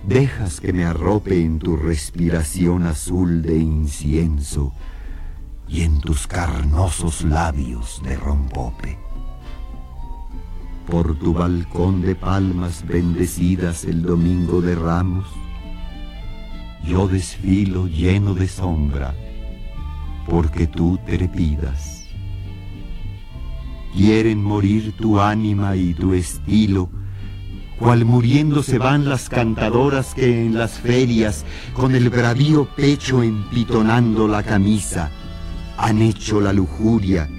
dejas 0.07 0.59
que 0.59 0.71
me 0.71 0.85
arrope 0.85 1.41
en 1.41 1.59
tu 1.59 1.75
respiración 1.75 2.85
azul 2.85 3.41
de 3.41 3.57
incienso, 3.57 4.73
y 5.67 5.81
en 5.81 5.99
tus 5.99 6.27
carnosos 6.27 7.23
labios 7.23 8.01
de 8.03 8.15
rompope. 8.15 8.97
Por 10.89 11.17
tu 11.19 11.33
balcón 11.33 12.01
de 12.01 12.15
palmas 12.15 12.85
bendecidas 12.87 13.83
el 13.83 14.03
domingo 14.03 14.61
de 14.61 14.75
ramos, 14.75 15.25
yo 16.85 17.07
desfilo 17.07 17.87
lleno 17.87 18.33
de 18.33 18.47
sombra, 18.47 19.13
porque 20.25 20.67
tú 20.67 20.97
trepidas. 21.05 22.05
Quieren 23.93 24.41
morir 24.41 24.95
tu 24.95 25.19
ánima 25.19 25.75
y 25.75 25.93
tu 25.93 26.13
estilo, 26.13 26.89
cual 27.77 28.05
muriendo 28.05 28.63
se 28.63 28.77
van 28.77 29.09
las 29.09 29.27
cantadoras 29.27 30.13
que 30.13 30.45
en 30.45 30.57
las 30.57 30.79
ferias, 30.79 31.43
con 31.73 31.93
el 31.95 32.09
bravío 32.09 32.65
pecho 32.75 33.21
empitonando 33.21 34.27
la 34.27 34.43
camisa, 34.43 35.11
han 35.77 36.01
hecho 36.01 36.41
la 36.41 36.53
lujuria 36.53 37.29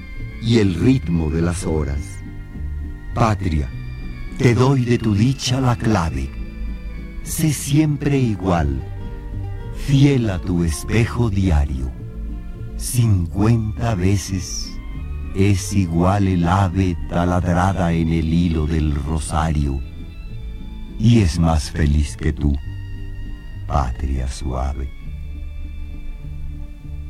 y 0.41 0.59
el 0.59 0.75
ritmo 0.75 1.31
de 1.31 1.43
las 1.43 1.65
horas. 1.65 2.21
Patria, 3.15 3.69
te 4.39 4.55
doy 4.55 4.85
de 4.85 4.99
tu 4.99 5.15
dicha 5.15 5.61
la 5.61 5.77
clave. 5.77 6.31
Sé 7.25 7.53
siempre 7.53 8.17
igual, 8.17 8.81
fiel 9.87 10.31
a 10.31 10.39
tu 10.39 10.65
espejo 10.65 11.29
diario. 11.29 11.91
Cincuenta 12.77 13.95
veces 13.95 14.73
es 15.35 15.73
igual 15.73 16.29
el 16.29 16.47
ave 16.49 16.97
taladrada 17.11 17.93
en 17.93 18.13
el 18.13 18.33
hilo 18.33 18.67
del 18.67 18.95
rosario 18.95 19.81
y 20.99 21.21
es 21.21 21.39
más 21.39 21.71
feliz 21.71 22.17
que 22.17 22.33
tú, 22.33 22.57
patria 23.67 24.27
suave 24.27 24.98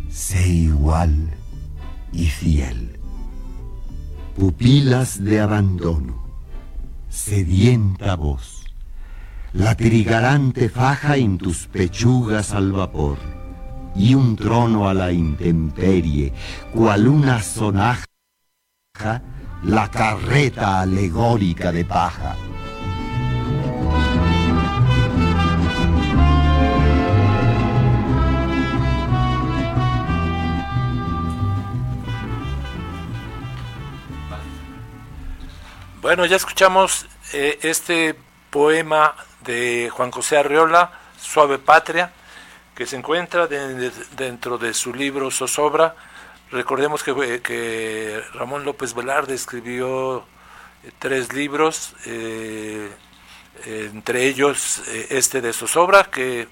sé 0.08 0.48
igual 0.48 1.30
y 2.12 2.26
fiel. 2.26 2.98
Pupilas 4.36 5.22
de 5.22 5.40
abandono, 5.40 6.22
sedienta 7.08 8.14
voz, 8.14 8.64
la 9.52 9.74
trigarante 9.74 10.68
faja 10.68 11.16
en 11.16 11.38
tus 11.38 11.66
pechugas 11.66 12.52
al 12.52 12.72
vapor, 12.72 13.18
y 13.96 14.14
un 14.14 14.36
trono 14.36 14.88
a 14.88 14.94
la 14.94 15.12
intemperie, 15.12 16.32
cual 16.72 17.08
una 17.08 17.42
sonaja, 17.42 18.04
la 19.64 19.90
carreta 19.90 20.80
alegórica 20.80 21.72
de 21.72 21.84
paja. 21.84 22.36
Bueno, 36.00 36.24
ya 36.26 36.36
escuchamos 36.36 37.06
este 37.32 38.14
poema 38.50 39.14
de 39.42 39.90
Juan 39.92 40.10
José 40.10 40.36
Arriola, 40.38 40.92
Suave 41.20 41.58
Patria, 41.58 42.12
que 42.74 42.86
se 42.86 42.96
encuentra 42.96 43.46
de- 43.46 43.90
dentro 44.16 44.58
de 44.58 44.74
su 44.74 44.94
libro 44.94 45.30
Zozobra. 45.30 45.96
Recordemos 46.50 47.02
que, 47.02 47.40
que 47.42 48.22
Ramón 48.34 48.64
López 48.64 48.94
Velarde 48.94 49.34
escribió 49.34 50.24
eh, 50.84 50.92
tres 50.98 51.32
libros, 51.32 51.94
eh, 52.06 52.90
eh, 53.66 53.90
entre 53.92 54.24
ellos 54.26 54.82
eh, 54.88 55.08
este 55.10 55.40
de 55.40 55.52
Zozobra, 55.52 56.04
que 56.04 56.48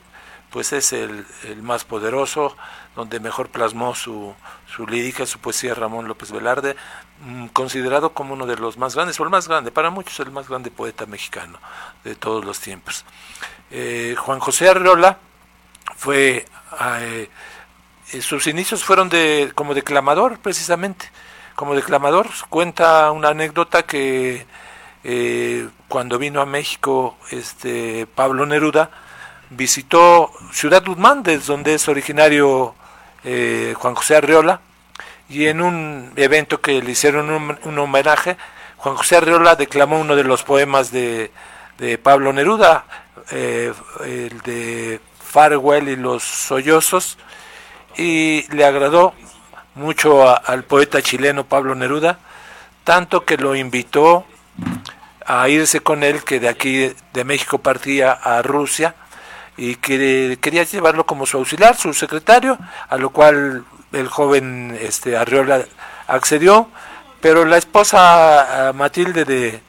pues 0.56 0.72
es 0.72 0.94
el, 0.94 1.26
más 1.60 1.84
poderoso, 1.84 2.56
donde 2.94 3.20
mejor 3.20 3.50
plasmó 3.50 3.94
su, 3.94 4.34
su 4.66 4.86
lírica, 4.86 5.26
su 5.26 5.38
poesía 5.38 5.74
Ramón 5.74 6.08
López 6.08 6.32
Velarde, 6.32 6.76
mm, 7.20 7.48
considerado 7.48 8.14
como 8.14 8.32
uno 8.32 8.46
de 8.46 8.56
los 8.56 8.78
más 8.78 8.94
grandes, 8.94 9.20
o 9.20 9.24
el 9.24 9.28
más 9.28 9.48
grande, 9.48 9.70
para 9.70 9.90
muchos 9.90 10.18
el 10.20 10.30
más 10.30 10.48
grande 10.48 10.70
poeta 10.70 11.04
mexicano 11.04 11.58
de 12.04 12.14
todos 12.14 12.42
los 12.42 12.58
tiempos. 12.58 13.04
Eh, 13.70 14.14
Juan 14.18 14.38
José 14.38 14.70
Arreola 14.70 15.18
fue, 15.94 16.46
eh, 16.80 17.28
eh, 18.14 18.22
sus 18.22 18.46
inicios 18.46 18.82
fueron 18.82 19.10
de, 19.10 19.52
como 19.54 19.74
declamador 19.74 20.38
precisamente, 20.38 21.10
como 21.54 21.74
declamador, 21.74 22.28
cuenta 22.48 23.12
una 23.12 23.28
anécdota 23.28 23.82
que 23.82 24.46
cuando 25.86 26.18
vino 26.18 26.40
a 26.40 26.46
México 26.46 27.18
este 27.30 28.06
Pablo 28.06 28.46
Neruda, 28.46 28.90
visitó 29.50 30.30
Ciudad 30.52 30.84
Guzmán, 30.84 31.22
desde 31.22 31.46
donde 31.46 31.74
es 31.74 31.88
originario 31.88 32.74
eh, 33.24 33.74
Juan 33.76 33.94
José 33.94 34.16
Arreola, 34.16 34.60
y 35.28 35.46
en 35.46 35.60
un 35.60 36.12
evento 36.16 36.60
que 36.60 36.82
le 36.82 36.92
hicieron 36.92 37.30
un, 37.30 37.58
un 37.64 37.78
homenaje, 37.78 38.36
Juan 38.76 38.96
José 38.96 39.16
Arreola 39.16 39.56
declamó 39.56 39.98
uno 39.98 40.14
de 40.14 40.24
los 40.24 40.42
poemas 40.42 40.92
de, 40.92 41.30
de 41.78 41.98
Pablo 41.98 42.32
Neruda, 42.32 42.84
eh, 43.30 43.72
el 44.04 44.40
de 44.42 45.00
Farwell 45.20 45.88
y 45.88 45.96
los 45.96 46.22
Sollozos, 46.22 47.18
y 47.96 48.46
le 48.54 48.64
agradó 48.64 49.14
mucho 49.74 50.36
al 50.46 50.64
poeta 50.64 51.02
chileno 51.02 51.44
Pablo 51.44 51.74
Neruda, 51.74 52.18
tanto 52.84 53.24
que 53.24 53.36
lo 53.36 53.56
invitó 53.56 54.26
a 55.24 55.48
irse 55.48 55.80
con 55.80 56.02
él, 56.02 56.22
que 56.22 56.38
de 56.38 56.48
aquí 56.48 56.92
de 57.12 57.24
México 57.24 57.58
partía 57.58 58.12
a 58.12 58.42
Rusia, 58.42 58.94
y 59.56 59.76
que 59.76 60.38
quería 60.40 60.64
llevarlo 60.64 61.06
como 61.06 61.26
su 61.26 61.38
auxiliar, 61.38 61.76
su 61.76 61.92
secretario, 61.94 62.58
a 62.88 62.96
lo 62.96 63.10
cual 63.10 63.64
el 63.92 64.08
joven 64.08 64.76
este 64.80 65.16
Arriola 65.16 65.64
accedió, 66.08 66.68
pero 67.20 67.44
la 67.44 67.56
esposa 67.56 68.68
ah, 68.68 68.72
Matilde 68.72 69.24
de, 69.24 69.60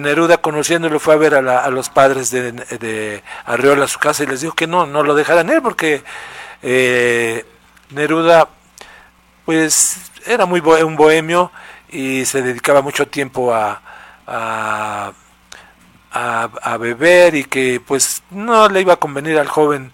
Neruda, 0.00 0.36
conociéndolo, 0.38 1.00
fue 1.00 1.14
a 1.14 1.16
ver 1.16 1.34
a, 1.34 1.42
la- 1.42 1.58
a 1.60 1.70
los 1.70 1.88
padres 1.90 2.30
de, 2.30 2.52
de 2.52 3.22
Arriola 3.44 3.86
a 3.86 3.88
su 3.88 3.98
casa 3.98 4.22
y 4.22 4.26
les 4.28 4.40
dijo 4.40 4.54
que 4.54 4.68
no, 4.68 4.86
no 4.86 5.02
lo 5.02 5.14
dejaran 5.16 5.48
ir 5.48 5.62
porque 5.62 6.04
eh, 6.62 7.44
Neruda 7.90 8.48
pues 9.44 9.96
era 10.26 10.46
muy 10.46 10.60
bo- 10.60 10.76
un 10.86 10.94
bohemio 10.96 11.50
y 11.88 12.24
se 12.24 12.40
dedicaba 12.42 12.82
mucho 12.82 13.08
tiempo 13.08 13.52
a, 13.52 13.80
a, 16.12 16.76
beber 16.78 17.34
y 17.34 17.44
que 17.44 17.80
pues 17.84 18.22
no 18.30 18.68
le 18.68 18.80
iba 18.80 18.94
a 18.94 18.96
convenir 18.96 19.38
al 19.38 19.48
joven, 19.48 19.92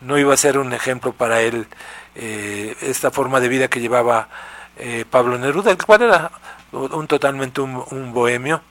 no 0.00 0.18
iba 0.18 0.32
a 0.34 0.36
ser 0.36 0.58
un 0.58 0.72
ejemplo 0.72 1.12
para 1.12 1.40
él 1.40 1.66
eh, 2.14 2.76
esta 2.82 3.10
forma 3.10 3.40
de 3.40 3.48
vida 3.48 3.68
que 3.68 3.80
llevaba 3.80 4.28
eh, 4.76 5.04
Pablo 5.08 5.38
Neruda, 5.38 5.70
el 5.70 5.84
cual 5.84 6.02
era 6.02 6.30
un 6.72 7.06
totalmente 7.06 7.60
un, 7.60 8.12
bohemio. 8.12 8.62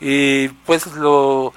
Y 0.00 0.48
pues 0.48 0.86
lo, 0.88 1.52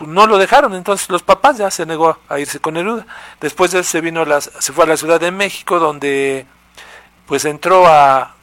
no 0.00 0.26
lo 0.26 0.38
dejaron. 0.38 0.74
Entonces 0.74 1.10
los 1.10 1.22
papás 1.22 1.58
ya 1.58 1.70
se 1.70 1.86
negó 1.86 2.18
a 2.28 2.38
irse 2.38 2.60
con 2.60 2.74
Neruda. 2.74 3.06
Después 3.40 3.72
de 3.72 3.80
eso 3.80 3.90
se 3.90 4.00
vino 4.00 4.24
se 4.40 4.72
fue 4.72 4.84
a 4.84 4.88
la 4.88 4.96
Ciudad 4.96 5.20
de 5.20 5.30
México 5.30 5.78
donde 5.78 6.46
pues 7.26 7.44
entró 7.44 7.86
a, 7.86 8.34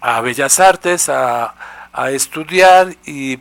a 0.00 0.20
Bellas 0.20 0.60
Artes 0.60 1.08
a, 1.08 1.54
a 1.92 2.10
estudiar 2.10 2.94
y 3.06 3.38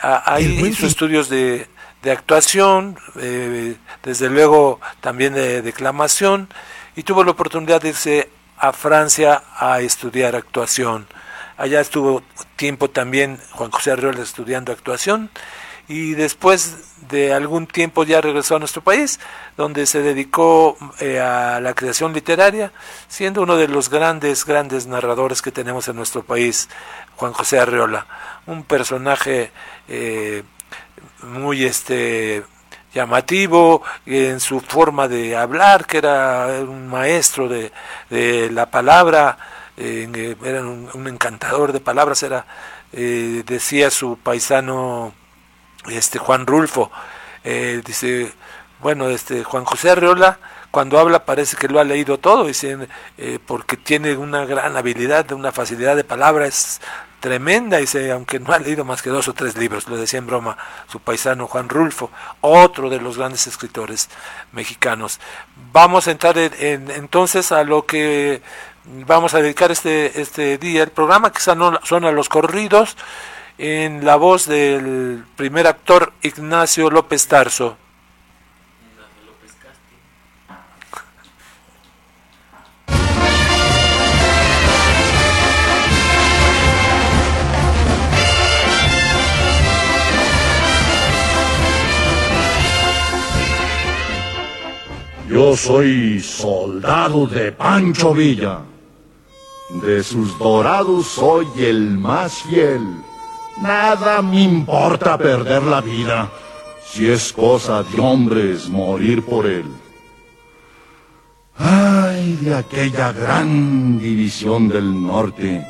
ahí 0.00 0.46
hizo 0.66 0.86
estudios 0.86 1.28
de, 1.28 1.68
de 2.02 2.12
actuación, 2.12 2.98
eh, 3.20 3.76
desde 4.02 4.28
luego 4.28 4.80
también 5.00 5.34
de 5.34 5.62
declamación 5.62 6.48
y 6.96 7.02
tuvo 7.02 7.24
la 7.24 7.32
oportunidad 7.32 7.80
de 7.80 7.88
irse 7.88 8.30
a 8.58 8.72
Francia 8.72 9.42
a 9.56 9.80
estudiar 9.80 10.36
actuación. 10.36 11.06
Allá 11.56 11.80
estuvo 11.80 12.22
tiempo 12.56 12.90
también 12.90 13.40
Juan 13.52 13.70
José 13.70 13.92
Arreola 13.92 14.22
estudiando 14.22 14.72
actuación 14.72 15.30
y 15.88 16.14
después 16.14 16.76
de 17.08 17.34
algún 17.34 17.66
tiempo 17.66 18.04
ya 18.04 18.20
regresó 18.20 18.56
a 18.56 18.58
nuestro 18.58 18.82
país, 18.82 19.20
donde 19.56 19.86
se 19.86 20.00
dedicó 20.00 20.76
eh, 21.00 21.20
a 21.20 21.60
la 21.60 21.74
creación 21.74 22.12
literaria, 22.12 22.72
siendo 23.08 23.42
uno 23.42 23.56
de 23.56 23.68
los 23.68 23.90
grandes, 23.90 24.44
grandes 24.44 24.86
narradores 24.86 25.42
que 25.42 25.52
tenemos 25.52 25.88
en 25.88 25.96
nuestro 25.96 26.22
país, 26.22 26.68
Juan 27.16 27.32
José 27.32 27.58
Arreola, 27.58 28.06
un 28.46 28.64
personaje 28.64 29.50
eh, 29.88 30.42
muy 31.22 31.64
este 31.64 32.44
llamativo 32.94 33.82
en 34.06 34.40
su 34.40 34.60
forma 34.60 35.08
de 35.08 35.36
hablar, 35.36 35.86
que 35.86 35.98
era 35.98 36.46
un 36.60 36.88
maestro 36.88 37.48
de, 37.48 37.70
la 38.50 38.70
palabra, 38.70 39.36
eh, 39.76 40.36
era 40.44 40.60
un, 40.60 40.88
un 40.94 41.08
encantador 41.08 41.72
de 41.72 41.80
palabras, 41.80 42.22
era 42.22 42.46
eh, 42.96 43.42
decía 43.44 43.90
su 43.90 44.16
paisano 44.18 45.12
este 45.88 46.18
Juan 46.18 46.46
Rulfo, 46.46 46.90
eh, 47.44 47.82
dice, 47.84 48.32
bueno, 48.80 49.08
este 49.08 49.44
Juan 49.44 49.64
José 49.64 49.90
Arreola 49.90 50.38
cuando 50.70 50.98
habla 50.98 51.24
parece 51.24 51.56
que 51.56 51.68
lo 51.68 51.78
ha 51.78 51.84
leído 51.84 52.18
todo, 52.18 52.46
dice, 52.46 52.76
eh, 53.16 53.38
porque 53.46 53.76
tiene 53.76 54.16
una 54.16 54.44
gran 54.44 54.76
habilidad, 54.76 55.30
una 55.30 55.52
facilidad 55.52 55.94
de 55.94 56.02
palabra, 56.02 56.46
es 56.46 56.80
tremenda, 57.20 57.76
dice, 57.78 58.10
aunque 58.10 58.40
no 58.40 58.52
ha 58.52 58.58
leído 58.58 58.84
más 58.84 59.00
que 59.00 59.08
dos 59.08 59.28
o 59.28 59.34
tres 59.34 59.56
libros, 59.56 59.86
lo 59.88 59.96
decía 59.96 60.18
en 60.18 60.26
broma 60.26 60.58
su 60.88 60.98
paisano 60.98 61.46
Juan 61.46 61.68
Rulfo, 61.68 62.10
otro 62.40 62.90
de 62.90 63.00
los 63.00 63.16
grandes 63.16 63.46
escritores 63.46 64.10
mexicanos. 64.50 65.20
Vamos 65.72 66.08
a 66.08 66.10
entrar 66.10 66.36
en- 66.38 66.52
en- 66.58 66.90
entonces 66.90 67.52
a 67.52 67.62
lo 67.62 67.86
que 67.86 68.42
vamos 68.84 69.32
a 69.34 69.40
dedicar 69.40 69.70
este, 69.70 70.20
este 70.20 70.58
día, 70.58 70.82
el 70.82 70.90
programa 70.90 71.30
que 71.32 71.38
son, 71.40 71.78
son 71.84 72.04
a 72.04 72.10
los 72.10 72.28
corridos, 72.28 72.96
en 73.58 74.04
la 74.04 74.16
voz 74.16 74.46
del 74.46 75.24
primer 75.36 75.66
actor 75.66 76.12
Ignacio 76.22 76.90
López 76.90 77.26
Tarso. 77.28 77.76
Yo 95.28 95.56
soy 95.56 96.20
soldado 96.20 97.26
de 97.26 97.50
Pancho 97.50 98.14
Villa. 98.14 98.60
De 99.82 100.04
sus 100.04 100.38
dorados 100.38 101.06
soy 101.08 101.48
el 101.58 101.98
más 101.98 102.42
fiel. 102.42 102.82
Nada 103.60 104.20
me 104.22 104.42
importa 104.42 105.16
perder 105.16 105.62
la 105.62 105.80
vida 105.80 106.30
si 106.84 107.08
es 107.08 107.32
cosa 107.32 107.82
de 107.82 108.00
hombres 108.00 108.68
morir 108.68 109.24
por 109.24 109.46
él. 109.46 109.64
Ay, 111.56 112.36
de 112.40 112.54
aquella 112.54 113.12
gran 113.12 113.98
división 113.98 114.68
del 114.68 115.02
norte. 115.02 115.64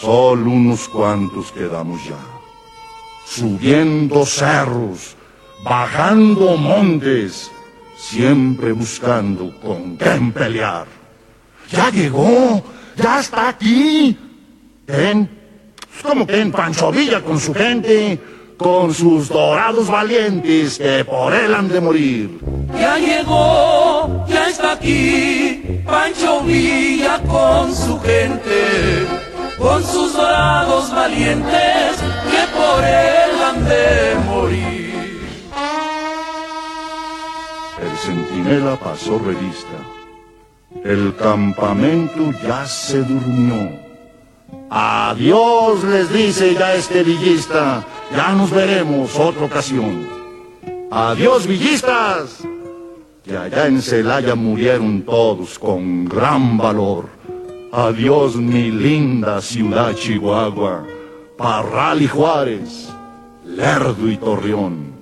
Solo 0.00 0.50
unos 0.50 0.88
cuantos 0.88 1.52
quedamos 1.52 2.02
ya. 2.04 2.16
Subiendo 3.26 4.24
cerros, 4.24 5.16
bajando 5.62 6.56
montes, 6.56 7.50
siempre 7.96 8.72
buscando 8.72 9.58
con 9.60 9.96
quién 9.96 10.32
pelear. 10.32 10.86
Ya 11.70 11.90
llegó, 11.90 12.62
ya 12.96 13.20
está 13.20 13.48
aquí. 13.50 14.16
¿Quién? 14.86 15.37
Como 16.02 16.26
que 16.26 16.40
en 16.40 16.52
Pancho 16.52 16.90
Villa 16.90 17.20
con 17.22 17.38
su 17.38 17.52
gente, 17.52 18.18
con 18.56 18.92
sus 18.94 19.28
dorados 19.28 19.88
valientes 19.88 20.78
que 20.78 21.04
por 21.04 21.32
él 21.34 21.54
han 21.54 21.68
de 21.68 21.80
morir. 21.80 22.40
Ya 22.78 22.98
llegó, 22.98 24.24
ya 24.28 24.48
está 24.48 24.72
aquí, 24.72 25.82
Pancho 25.84 26.40
Villa 26.42 27.20
con 27.26 27.74
su 27.74 27.98
gente, 28.00 29.06
con 29.58 29.82
sus 29.84 30.12
dorados 30.12 30.92
valientes 30.92 31.96
que 32.30 32.42
por 32.56 32.84
él 32.84 33.30
han 33.44 33.64
de 33.64 34.14
morir. 34.26 34.78
El 37.80 37.96
centinela 37.98 38.76
pasó 38.76 39.18
revista. 39.18 39.78
El 40.84 41.14
campamento 41.16 42.32
ya 42.46 42.66
se 42.66 42.98
durmió. 43.02 43.87
Adiós, 44.70 45.84
les 45.84 46.12
dice 46.12 46.54
ya 46.54 46.74
este 46.74 47.02
villista. 47.02 47.84
Ya 48.14 48.32
nos 48.32 48.50
veremos 48.50 49.18
otra 49.18 49.44
ocasión. 49.44 50.06
Adiós, 50.90 51.46
villistas. 51.46 52.42
que 53.28 53.36
allá 53.36 53.66
en 53.66 53.82
Celaya 53.82 54.34
murieron 54.34 55.02
todos 55.02 55.58
con 55.58 56.06
gran 56.06 56.56
valor. 56.56 57.10
Adiós 57.70 58.36
mi 58.36 58.70
linda 58.70 59.42
ciudad 59.42 59.94
Chihuahua, 59.94 60.86
Parral 61.36 62.00
y 62.00 62.06
Juárez, 62.06 62.88
Lerdo 63.44 64.08
y 64.08 64.16
Torreón. 64.16 64.97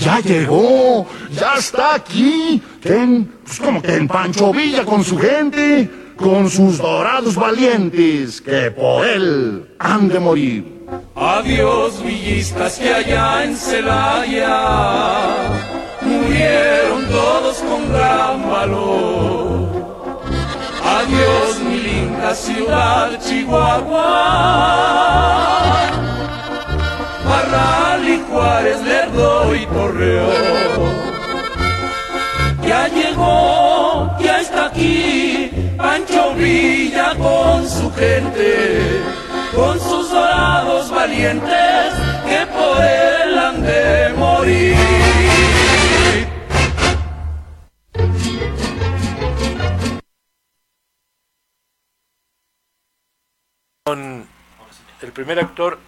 Ya 0.00 0.20
llegó, 0.20 1.06
ya 1.30 1.54
está 1.58 1.94
aquí, 1.94 2.62
en, 2.84 3.26
pues 3.44 3.60
que 3.60 3.94
en 3.94 4.08
Pancho 4.08 4.52
Villa 4.52 4.84
con 4.84 5.04
su 5.04 5.18
gente, 5.18 5.90
con 6.16 6.48
sus 6.48 6.78
dorados 6.78 7.34
valientes, 7.34 8.40
que 8.40 8.70
por 8.70 9.06
él 9.06 9.74
han 9.78 10.08
de 10.08 10.18
morir. 10.18 10.72
Adiós 11.14 12.02
villistas 12.02 12.78
que 12.78 12.92
allá 12.92 13.44
en 13.44 13.56
Celaya 13.56 14.58
murieron 16.00 17.06
todos 17.08 17.56
con 17.58 17.92
gran 17.92 18.50
valor. 18.50 19.72
Adiós 20.84 21.60
mi 21.60 21.80
linda 21.80 22.34
ciudad 22.34 23.18
Chihuahua, 23.20 24.02
Barral 27.24 27.81
y 27.81 27.81
Juárez, 28.32 28.80
Lerdo 28.82 29.54
y 29.54 29.66
Torreón. 29.66 31.12
Ya 32.66 32.88
llegó, 32.88 34.16
ya 34.18 34.40
está 34.40 34.66
aquí 34.66 35.50
Pancho 35.76 36.34
Villa 36.34 37.14
con 37.18 37.68
su 37.68 37.92
gente, 37.92 39.02
con 39.54 39.78
sus 39.78 40.10
dorados 40.10 40.90
valientes 40.90 41.92
que 42.26 42.46
por 42.46 42.82
él 42.82 43.38
han 43.38 43.62
de 43.62 44.14
morir. 44.16 44.76
El 55.02 55.12
primer 55.12 55.40
actor, 55.40 55.78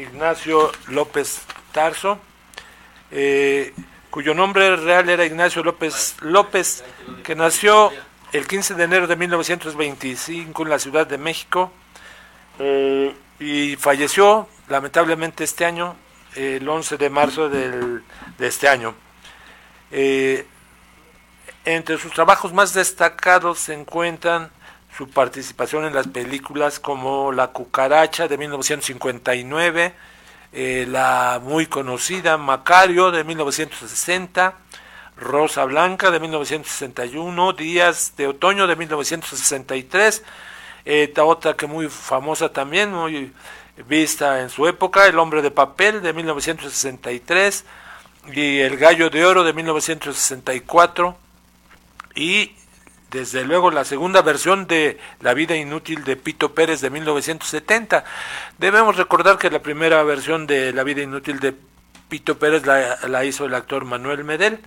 Ignacio 0.00 0.70
López 0.88 1.42
Tarso, 1.72 2.18
eh, 3.10 3.74
cuyo 4.10 4.34
nombre 4.34 4.76
real 4.76 5.08
era 5.08 5.24
Ignacio 5.24 5.62
López 5.62 6.16
López, 6.20 6.82
que 7.22 7.34
nació 7.34 7.92
el 8.32 8.46
15 8.46 8.74
de 8.74 8.84
enero 8.84 9.06
de 9.06 9.16
1925 9.16 10.62
en 10.62 10.68
la 10.68 10.78
Ciudad 10.78 11.06
de 11.06 11.18
México 11.18 11.72
eh, 12.58 13.14
y 13.38 13.76
falleció 13.76 14.48
lamentablemente 14.68 15.44
este 15.44 15.64
año, 15.64 15.96
el 16.34 16.68
11 16.68 16.96
de 16.96 17.10
marzo 17.10 17.48
del- 17.48 18.02
de 18.38 18.46
este 18.46 18.68
año. 18.68 18.94
Eh, 19.90 20.46
entre 21.64 21.98
sus 21.98 22.12
trabajos 22.12 22.52
más 22.52 22.72
destacados 22.72 23.58
se 23.58 23.74
encuentran 23.74 24.50
su 24.96 25.08
participación 25.08 25.84
en 25.84 25.94
las 25.94 26.08
películas 26.08 26.80
como 26.80 27.32
La 27.32 27.48
cucaracha 27.48 28.28
de 28.28 28.36
1959, 28.36 29.94
eh, 30.52 30.86
la 30.88 31.40
muy 31.42 31.66
conocida 31.66 32.36
Macario 32.36 33.10
de 33.10 33.24
1960, 33.24 34.54
Rosa 35.16 35.64
Blanca 35.64 36.10
de 36.10 36.20
1961, 36.20 37.52
Días 37.52 38.14
de 38.16 38.26
Otoño 38.26 38.66
de 38.66 38.76
1963, 38.76 40.24
eh, 40.84 41.04
esta 41.04 41.24
otra 41.24 41.54
que 41.54 41.66
muy 41.66 41.88
famosa 41.88 42.52
también, 42.52 42.92
muy 42.92 43.32
vista 43.86 44.40
en 44.40 44.50
su 44.50 44.66
época, 44.66 45.06
El 45.06 45.18
hombre 45.18 45.42
de 45.42 45.50
papel 45.50 46.02
de 46.02 46.12
1963 46.12 47.64
y 48.32 48.58
El 48.58 48.76
gallo 48.76 49.08
de 49.10 49.24
oro 49.24 49.44
de 49.44 49.52
1964 49.52 51.16
y 52.14 52.52
desde 53.10 53.44
luego 53.44 53.70
la 53.70 53.84
segunda 53.84 54.22
versión 54.22 54.66
de 54.66 54.98
La 55.20 55.34
vida 55.34 55.56
inútil 55.56 56.04
de 56.04 56.16
Pito 56.16 56.54
Pérez 56.54 56.80
de 56.80 56.90
1970. 56.90 58.04
Debemos 58.58 58.96
recordar 58.96 59.36
que 59.38 59.50
la 59.50 59.60
primera 59.60 60.02
versión 60.04 60.46
de 60.46 60.72
La 60.72 60.84
vida 60.84 61.02
inútil 61.02 61.40
de 61.40 61.54
Pito 62.08 62.38
Pérez 62.38 62.66
la, 62.66 62.98
la 63.08 63.24
hizo 63.24 63.44
el 63.46 63.54
actor 63.54 63.84
Manuel 63.84 64.24
Medel 64.24 64.60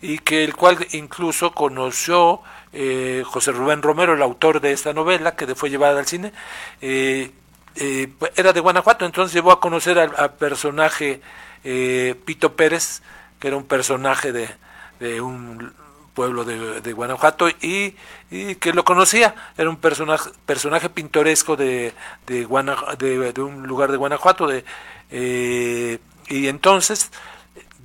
y 0.00 0.18
que 0.18 0.44
el 0.44 0.54
cual 0.54 0.86
incluso 0.92 1.52
conoció 1.52 2.40
eh, 2.72 3.22
José 3.24 3.52
Rubén 3.52 3.82
Romero, 3.82 4.14
el 4.14 4.22
autor 4.22 4.60
de 4.60 4.72
esta 4.72 4.92
novela 4.92 5.36
que 5.36 5.54
fue 5.54 5.70
llevada 5.70 5.98
al 5.98 6.06
cine. 6.06 6.32
eh, 6.80 7.32
eh, 7.76 8.12
era 8.36 8.52
de 8.52 8.60
Guanajuato, 8.60 9.04
entonces 9.04 9.34
llevó 9.34 9.50
a 9.50 9.60
conocer 9.60 9.98
al, 9.98 10.34
personaje 10.34 11.20
eh, 11.64 12.14
Pito 12.24 12.54
Pérez, 12.54 13.02
que 13.40 13.48
era 13.48 13.56
un 13.56 13.64
personaje 13.64 14.32
de 14.32 15.20
un 15.20 15.74
pueblo 16.14 16.44
de, 16.44 16.80
de 16.80 16.92
Guanajuato 16.92 17.48
y, 17.48 17.96
y 18.30 18.54
que 18.54 18.72
lo 18.72 18.84
conocía, 18.84 19.34
era 19.58 19.68
un 19.68 19.76
personaje, 19.76 20.30
personaje 20.46 20.88
pintoresco 20.88 21.56
de, 21.56 21.92
de, 22.26 22.44
Guana- 22.46 22.96
de, 22.96 23.32
un 23.42 23.66
lugar 23.66 23.90
de 23.90 23.96
Guanajuato, 23.96 24.46
de, 24.46 24.64
eh, 25.10 25.98
y 26.28 26.46
entonces 26.46 27.10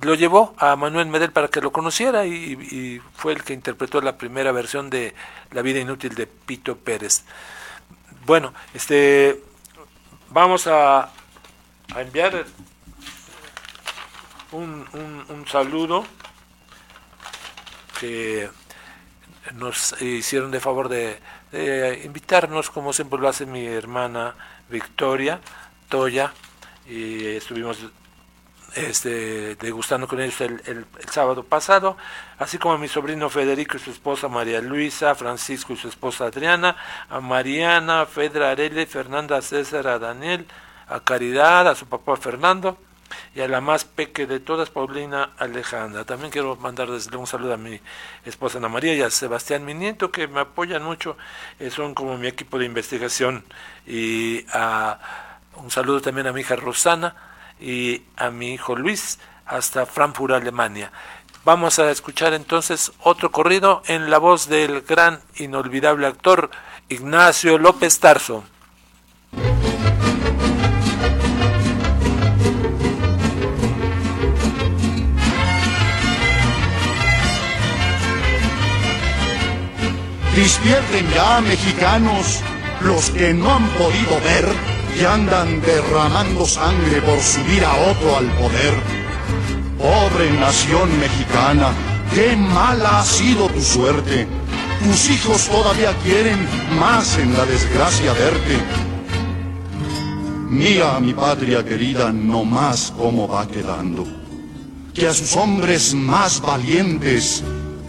lo 0.00 0.14
llevó 0.14 0.54
a 0.58 0.76
Manuel 0.76 1.08
Medel 1.08 1.32
para 1.32 1.48
que 1.48 1.60
lo 1.60 1.72
conociera 1.72 2.24
y, 2.24 2.52
y 2.52 3.02
fue 3.14 3.34
el 3.34 3.42
que 3.42 3.52
interpretó 3.52 4.00
la 4.00 4.16
primera 4.16 4.52
versión 4.52 4.88
de 4.88 5.14
La 5.50 5.60
vida 5.60 5.80
inútil 5.80 6.14
de 6.14 6.26
Pito 6.26 6.76
Pérez. 6.76 7.24
Bueno, 8.24 8.54
este 8.72 9.42
vamos 10.30 10.66
a, 10.68 11.10
a 11.94 12.00
enviar 12.00 12.46
un, 14.52 14.86
un, 14.92 15.24
un 15.28 15.46
saludo 15.48 16.06
que 18.00 18.50
nos 19.54 20.00
hicieron 20.00 20.50
de 20.50 20.60
favor 20.60 20.88
de, 20.88 21.18
invitarnos, 22.04 22.70
como 22.70 22.92
siempre 22.92 23.18
lo 23.20 23.28
hace 23.28 23.46
mi 23.46 23.66
hermana 23.66 24.34
Victoria 24.68 25.40
Toya, 25.88 26.32
y 26.86 27.26
estuvimos 27.26 27.78
este, 28.76 29.56
degustando 29.56 30.06
con 30.06 30.20
ellos 30.20 30.40
el, 30.40 30.62
el- 30.66 30.86
el 31.00 31.08
sábado 31.10 31.42
pasado, 31.44 31.96
así 32.38 32.58
como 32.58 32.74
a 32.74 32.78
mi 32.78 32.86
sobrino 32.88 33.28
Federico 33.28 33.76
y 33.76 33.80
su 33.80 33.90
esposa 33.90 34.28
María 34.28 34.60
Luisa, 34.60 35.14
Francisco 35.16 35.72
y 35.72 35.76
su 35.76 35.88
esposa 35.88 36.26
Adriana, 36.26 36.76
a 37.08 37.20
Mariana, 37.20 38.06
Fedra 38.06 38.50
Arele, 38.52 38.86
Fernanda 38.86 39.42
César, 39.42 39.88
a 39.88 39.98
Daniel, 39.98 40.46
a 40.88 41.00
Caridad, 41.00 41.66
a 41.68 41.74
su 41.74 41.86
papá 41.86 42.16
Fernando 42.16 42.78
y 43.34 43.40
a 43.40 43.48
la 43.48 43.60
más 43.60 43.84
peque 43.84 44.26
de 44.26 44.40
todas, 44.40 44.70
Paulina 44.70 45.30
Alejandra. 45.38 46.04
También 46.04 46.30
quiero 46.30 46.56
mandar 46.56 46.90
desde 46.90 47.10
luego 47.10 47.22
un 47.22 47.26
saludo 47.26 47.54
a 47.54 47.56
mi 47.56 47.80
esposa 48.24 48.58
Ana 48.58 48.68
María 48.68 48.94
y 48.94 49.02
a 49.02 49.10
Sebastián, 49.10 49.64
mi 49.64 49.74
nieto, 49.74 50.10
que 50.10 50.28
me 50.28 50.40
apoyan 50.40 50.82
mucho, 50.82 51.16
eh, 51.58 51.70
son 51.70 51.94
como 51.94 52.16
mi 52.18 52.26
equipo 52.26 52.58
de 52.58 52.66
investigación. 52.66 53.44
Y 53.86 54.44
un 55.56 55.70
saludo 55.70 56.00
también 56.00 56.26
a 56.26 56.32
mi 56.32 56.40
hija 56.40 56.56
Rosana 56.56 57.14
y 57.60 58.02
a 58.16 58.30
mi 58.30 58.54
hijo 58.54 58.76
Luis, 58.76 59.18
hasta 59.46 59.86
Frankfurt, 59.86 60.34
Alemania. 60.34 60.92
Vamos 61.44 61.78
a 61.78 61.90
escuchar 61.90 62.34
entonces 62.34 62.92
otro 63.00 63.32
corrido 63.32 63.82
en 63.86 64.10
la 64.10 64.18
voz 64.18 64.48
del 64.48 64.82
gran, 64.82 65.20
inolvidable 65.36 66.06
actor 66.06 66.50
Ignacio 66.90 67.56
López 67.56 67.98
Tarso. 67.98 68.44
Despierten 80.40 81.06
ya, 81.14 81.42
mexicanos, 81.42 82.40
los 82.80 83.10
que 83.10 83.34
no 83.34 83.56
han 83.56 83.68
podido 83.72 84.18
ver 84.24 84.48
y 84.98 85.04
andan 85.04 85.60
derramando 85.60 86.46
sangre 86.46 87.02
por 87.02 87.20
subir 87.20 87.62
a 87.62 87.74
otro 87.90 88.16
al 88.16 88.26
poder. 88.38 88.72
Pobre 89.76 90.30
nación 90.30 90.98
mexicana, 90.98 91.74
qué 92.14 92.34
mala 92.36 93.00
ha 93.00 93.04
sido 93.04 93.50
tu 93.50 93.60
suerte. 93.60 94.26
Tus 94.82 95.10
hijos 95.10 95.46
todavía 95.46 95.92
quieren 96.02 96.48
más 96.78 97.18
en 97.18 97.34
la 97.34 97.44
desgracia 97.44 98.14
verte. 98.14 98.56
Mira, 100.48 100.98
mi 101.00 101.12
patria 101.12 101.62
querida, 101.62 102.14
no 102.14 102.46
más 102.46 102.94
cómo 102.96 103.28
va 103.28 103.46
quedando. 103.46 104.06
Que 104.94 105.06
a 105.06 105.12
sus 105.12 105.36
hombres 105.36 105.92
más 105.92 106.40
valientes 106.40 107.44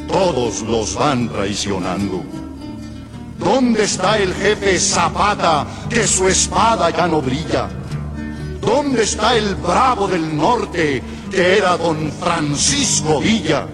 todos 0.09 0.63
los 0.63 0.95
van 0.95 1.29
traicionando. 1.29 2.40
¿Dónde 3.43 3.83
está 3.83 4.17
el 4.17 4.33
jefe 4.35 4.79
Zapata 4.79 5.65
que 5.89 6.05
su 6.05 6.27
espada 6.27 6.91
ya 6.91 7.07
no 7.07 7.21
brilla? 7.21 7.69
¿Dónde 8.61 9.03
está 9.03 9.35
el 9.35 9.55
bravo 9.55 10.07
del 10.07 10.37
norte 10.37 11.01
que 11.31 11.57
era 11.57 11.75
don 11.75 12.11
Francisco 12.11 13.19
Villa? 13.19 13.65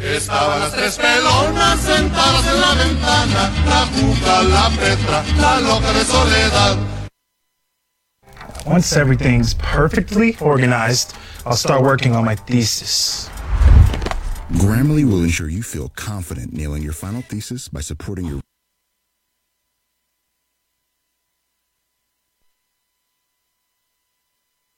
Estaban 0.00 0.60
las 0.60 0.72
tres 0.72 0.96
pelonas 0.96 1.80
sentadas 1.80 2.46
en 2.46 2.60
la 2.60 2.74
ventana, 2.74 3.50
la 3.66 3.86
cuca, 3.92 4.42
la 4.42 4.70
petra, 4.70 5.24
la 5.36 5.60
loca 5.60 5.92
de 5.92 6.04
soledad. 6.04 6.76
Once 8.66 8.96
everything's 8.96 9.54
perfectly 9.54 10.34
organized, 10.40 11.14
I'll 11.44 11.56
start 11.56 11.82
working 11.82 12.16
on 12.16 12.24
my 12.24 12.34
thesis. 12.34 13.28
Grammarly 14.54 15.04
will 15.04 15.22
ensure 15.22 15.48
you 15.48 15.62
feel 15.62 15.88
confident 15.96 16.52
nailing 16.52 16.82
your 16.82 16.92
final 16.92 17.22
thesis 17.22 17.68
by 17.68 17.80
supporting 17.80 18.26
your 18.26 18.40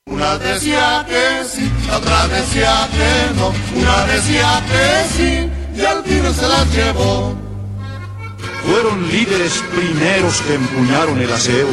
Una 0.07 0.39
decía 0.39 1.05
que 1.07 1.45
sí, 1.45 1.69
otra 1.93 2.27
decía 2.27 2.89
que 2.91 3.35
no, 3.35 3.53
una 3.75 4.05
decía 4.05 4.63
que 4.65 5.07
sí, 5.15 5.79
y 5.79 5.85
al 5.85 6.03
fin 6.03 6.23
se 6.33 6.47
las 6.47 6.73
llevó. 6.73 7.35
Fueron 8.65 9.07
líderes 9.09 9.61
primeros 9.75 10.41
que 10.41 10.55
empuñaron 10.55 11.19
el 11.21 11.31
aseo, 11.31 11.67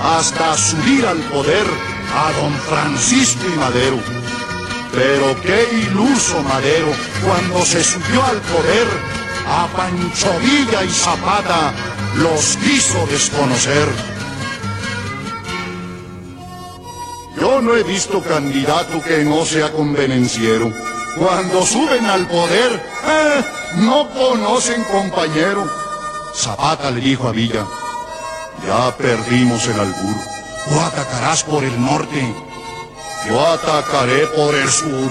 hasta 0.00 0.56
subir 0.56 1.04
al 1.06 1.18
poder 1.28 1.66
a 2.14 2.32
don 2.40 2.52
Francisco 2.52 3.44
y 3.52 3.58
Madero. 3.58 4.21
Pero 4.92 5.40
qué 5.40 5.68
iluso 5.88 6.42
Madero 6.42 6.92
cuando 7.24 7.64
se 7.64 7.82
subió 7.82 8.22
al 8.24 8.36
poder, 8.42 8.86
a 9.48 9.66
Pancho 9.74 10.38
Villa 10.40 10.84
y 10.84 10.90
Zapata 10.90 11.72
los 12.16 12.56
quiso 12.58 13.06
desconocer. 13.06 13.88
Yo 17.40 17.60
no 17.62 17.74
he 17.74 17.82
visto 17.82 18.22
candidato 18.22 19.02
que 19.02 19.24
no 19.24 19.44
sea 19.44 19.72
convenenciero. 19.72 20.70
Cuando 21.18 21.64
suben 21.66 22.06
al 22.06 22.26
poder, 22.26 22.72
eh, 23.06 23.44
no 23.78 24.08
conocen 24.10 24.84
compañero. 24.84 25.68
Zapata 26.34 26.90
le 26.90 27.00
dijo 27.00 27.28
a 27.28 27.32
Villa, 27.32 27.66
ya 28.66 28.96
perdimos 28.96 29.66
el 29.66 29.80
albur. 29.80 30.16
O 30.74 30.80
atacarás 30.80 31.42
por 31.42 31.64
el 31.64 31.80
norte, 31.80 32.34
yo 33.28 33.46
atacaré 33.46 34.26
por 34.28 34.54
el 34.54 34.68
sur. 34.68 35.10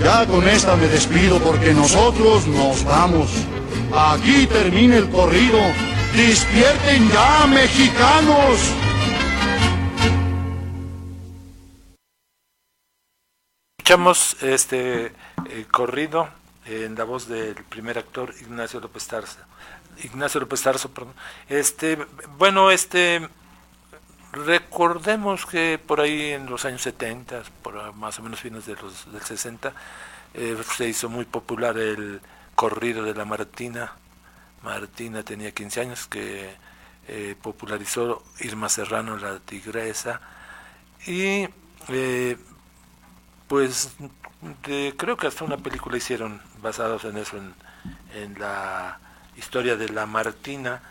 Ya 0.00 0.26
con 0.26 0.46
esta 0.48 0.76
me 0.76 0.86
despido 0.88 1.40
porque 1.40 1.74
nosotros 1.74 2.46
nos 2.46 2.84
vamos. 2.84 3.30
Aquí 3.94 4.46
termina 4.46 4.96
el 4.96 5.10
corrido. 5.10 5.58
¡Despierten 6.14 7.10
ya, 7.10 7.46
mexicanos! 7.46 8.58
Escuchamos 13.78 14.36
este 14.42 15.06
eh, 15.06 15.12
corrido 15.70 16.28
en 16.66 16.94
la 16.94 17.04
voz 17.04 17.28
del 17.28 17.54
primer 17.54 17.98
actor 17.98 18.34
Ignacio 18.40 18.80
López 18.80 19.06
Tarso. 19.06 19.38
Ignacio 20.02 20.40
López 20.40 20.62
Tarso, 20.62 20.90
perdón. 20.90 21.14
Este, 21.48 21.98
bueno, 22.36 22.70
este 22.70 23.28
recordemos 24.32 25.46
que 25.46 25.78
por 25.78 26.00
ahí 26.00 26.32
en 26.32 26.46
los 26.46 26.64
años 26.64 26.82
70, 26.82 27.42
por 27.62 27.94
más 27.94 28.18
o 28.18 28.22
menos 28.22 28.40
fines 28.40 28.66
de 28.66 28.74
los 28.76 29.10
del 29.12 29.22
60, 29.22 29.72
eh, 30.34 30.56
se 30.76 30.88
hizo 30.88 31.08
muy 31.08 31.24
popular 31.24 31.78
el 31.78 32.20
corrido 32.54 33.02
de 33.02 33.14
la 33.14 33.24
Martina. 33.24 33.92
Martina 34.62 35.22
tenía 35.22 35.52
15 35.52 35.80
años 35.80 36.06
que 36.06 36.56
eh, 37.06 37.36
popularizó 37.40 38.22
Irma 38.40 38.68
Serrano 38.68 39.16
la 39.16 39.38
Tigresa 39.38 40.20
y 41.06 41.48
eh, 41.88 42.36
pues 43.46 43.96
de, 44.66 44.94
creo 44.96 45.16
que 45.16 45.26
hasta 45.26 45.44
una 45.44 45.56
película 45.56 45.96
hicieron 45.96 46.42
basados 46.60 47.04
en 47.04 47.16
eso 47.16 47.38
en, 47.38 47.54
en 48.14 48.38
la 48.38 48.98
historia 49.36 49.76
de 49.76 49.88
la 49.88 50.04
Martina 50.06 50.82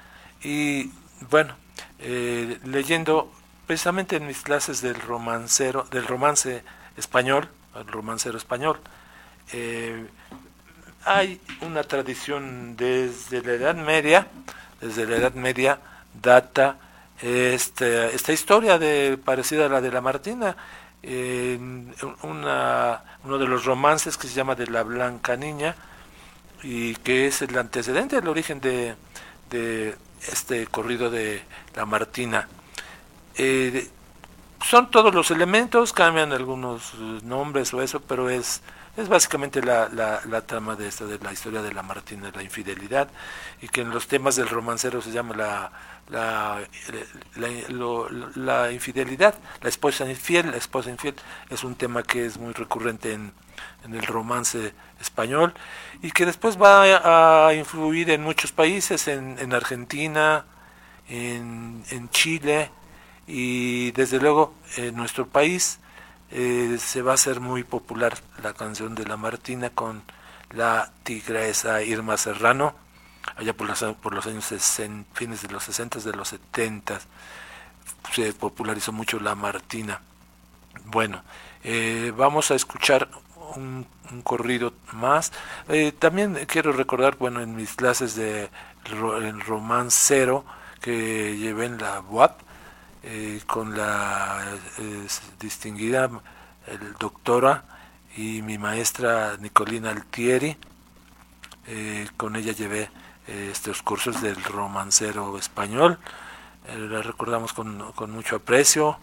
y 0.42 0.92
bueno 1.30 1.66
eh, 2.00 2.60
leyendo 2.66 3.32
precisamente 3.66 4.16
en 4.16 4.28
mis 4.28 4.41
clases 4.41 4.82
del 4.82 4.95
romancero 4.95 5.86
del 5.91 6.06
romance 6.06 6.64
español 6.95 7.50
el 7.76 7.88
romancero 7.88 8.38
español 8.38 8.80
eh, 9.54 10.06
hay 11.06 11.39
una 11.62 11.84
tradición 11.84 12.76
desde 12.76 13.41
la 13.41 13.54
Edad 13.54 13.76
Media 13.76 14.28
desde 14.82 15.06
la 15.06 15.18
Edad 15.18 15.34
Media 15.34 15.80
data 16.14 16.78
este, 17.22 18.14
esta 18.16 18.32
historia 18.32 18.78
de 18.78 19.18
parecida 19.24 19.66
a 19.66 19.70
la 19.70 19.82
de 19.82 19.91
la 19.91 20.02
Martina 20.02 20.56
eh, 21.04 21.58
una, 22.24 23.02
uno 23.24 23.38
de 23.38 23.48
los 23.48 23.66
romances 23.66 24.18
que 24.18 24.28
se 24.28 24.34
llama 24.34 24.56
de 24.56 24.68
la 24.68 24.84
Blanca 24.84 25.36
Niña 25.36 25.76
y 26.64 26.95
que 26.95 27.28
es 27.28 27.41
el 27.41 27.58
antecedente, 27.58 28.18
el 28.18 28.28
origen 28.28 28.60
de, 28.60 28.95
de 29.50 29.95
este 30.22 30.68
corrido 30.68 31.09
de 31.09 31.43
la 31.76 31.86
Martina. 31.86 32.47
Eh, 33.36 33.89
son 34.65 34.89
todos 34.89 35.13
los 35.13 35.32
elementos, 35.32 35.93
cambian 35.93 36.34
algunos 36.34 36.95
nombres 37.24 37.74
o 37.74 37.82
eso, 37.82 38.01
pero 38.01 38.30
es, 38.30 38.61
es 38.97 39.07
básicamente 39.07 39.61
la, 39.61 39.88
la, 39.89 40.22
la 40.26 40.41
trama 40.41 40.76
de 40.76 40.88
esta, 40.88 41.05
de 41.05 41.20
la 41.20 41.32
historia 41.32 41.61
de 41.61 41.74
la 41.74 41.84
Martina, 41.84 42.32
la 42.34 42.43
infidelidad, 42.43 43.09
y 43.61 43.68
que 43.68 43.82
en 43.82 43.91
los 43.91 44.07
temas 44.07 44.36
del 44.36 44.49
romancero 44.49 45.01
se 45.01 45.11
llama 45.11 45.36
la, 45.36 45.72
la, 46.10 46.60
la, 47.36 47.47
lo, 47.70 48.10
la, 48.36 48.72
infidelidad, 48.72 49.36
la 49.62 49.70
esposa 49.70 50.10
infiel, 50.10 50.51
la 50.51 50.58
esposa 50.58 50.89
infiel 50.89 51.16
es 51.49 51.64
un 51.64 51.76
tema 51.76 52.03
que 52.03 52.26
es 52.26 52.38
muy 52.38 52.53
recurrente 52.53 53.14
en, 53.14 53.34
en, 53.84 53.93
el 53.93 54.03
romance 54.03 54.74
español 55.01 55.53
y 56.01 56.12
que 56.12 56.26
después 56.26 56.62
va 56.62 57.47
a 57.47 57.53
influir 57.53 58.10
en 58.12 58.24
muchos 58.24 58.51
países, 58.51 59.08
en, 59.08 59.38
en 59.39 59.53
Argentina, 59.53 60.45
en, 61.10 61.84
en, 61.91 62.10
Chile 62.10 62.72
y 63.28 63.91
desde 63.91 64.20
luego 64.20 64.53
en 64.78 64.95
nuestro 64.95 65.28
país 65.28 65.80
eh, 66.32 66.78
se 66.80 67.01
va 67.01 67.12
a 67.12 67.16
hacer 67.16 67.39
muy 67.39 67.64
popular 67.64 68.18
la 68.43 68.53
canción 68.53 68.95
de 68.95 69.05
la 69.05 69.18
Martina 69.18 69.70
con 69.70 70.03
la 70.51 70.91
tigresa 71.03 71.82
Irma 71.84 72.18
Serrano 72.18 72.87
allá 73.36 73.54
por 73.54 73.68
los, 73.68 73.84
por 74.02 74.14
los 74.14 74.26
años 74.28 74.46
60, 74.46 75.10
fines 75.14 75.42
de 75.42 75.50
los 75.50 75.64
60, 75.64 76.00
de 76.00 76.14
los 76.14 76.30
70, 76.30 77.00
se 78.14 78.34
popularizó 78.34 78.92
mucho 78.92 79.20
la 79.20 79.36
Martina. 79.36 80.02
Bueno, 80.86 81.24
eh, 81.64 82.14
vamos 82.16 82.52
a 82.52 82.56
escuchar 82.56 83.10
un, 83.56 83.86
un 84.12 84.22
corrido 84.22 84.74
más. 84.94 85.32
Eh, 85.68 85.92
también 85.92 86.36
quiero 86.48 86.72
recordar, 86.72 87.18
bueno, 87.18 87.42
en 87.42 87.56
mis 87.56 87.74
clases 87.74 88.16
de 88.16 88.50
el 88.86 89.42
romancero 89.42 90.46
que 90.82 91.38
llevé 91.38 91.66
en 91.66 91.78
la 91.78 92.02
UAP, 92.02 92.40
eh, 93.04 93.42
con 93.46 93.78
la 93.78 94.58
distinguida 95.40 96.10
doctora 97.00 97.64
y 98.16 98.42
mi 98.42 98.58
maestra 98.58 99.38
Nicolina 99.40 99.92
Altieri, 99.92 100.58
eh, 101.68 102.08
con 102.18 102.36
ella 102.36 102.54
llevé 102.54 102.90
estos 103.28 103.82
cursos 103.82 104.22
del 104.22 104.42
romancero 104.44 105.38
español. 105.38 106.00
Eh, 106.68 106.78
la 106.78 107.02
recordamos 107.02 107.54
con, 107.54 107.92
con 107.94 108.12
mucho 108.12 108.38
aprecio 108.38 109.00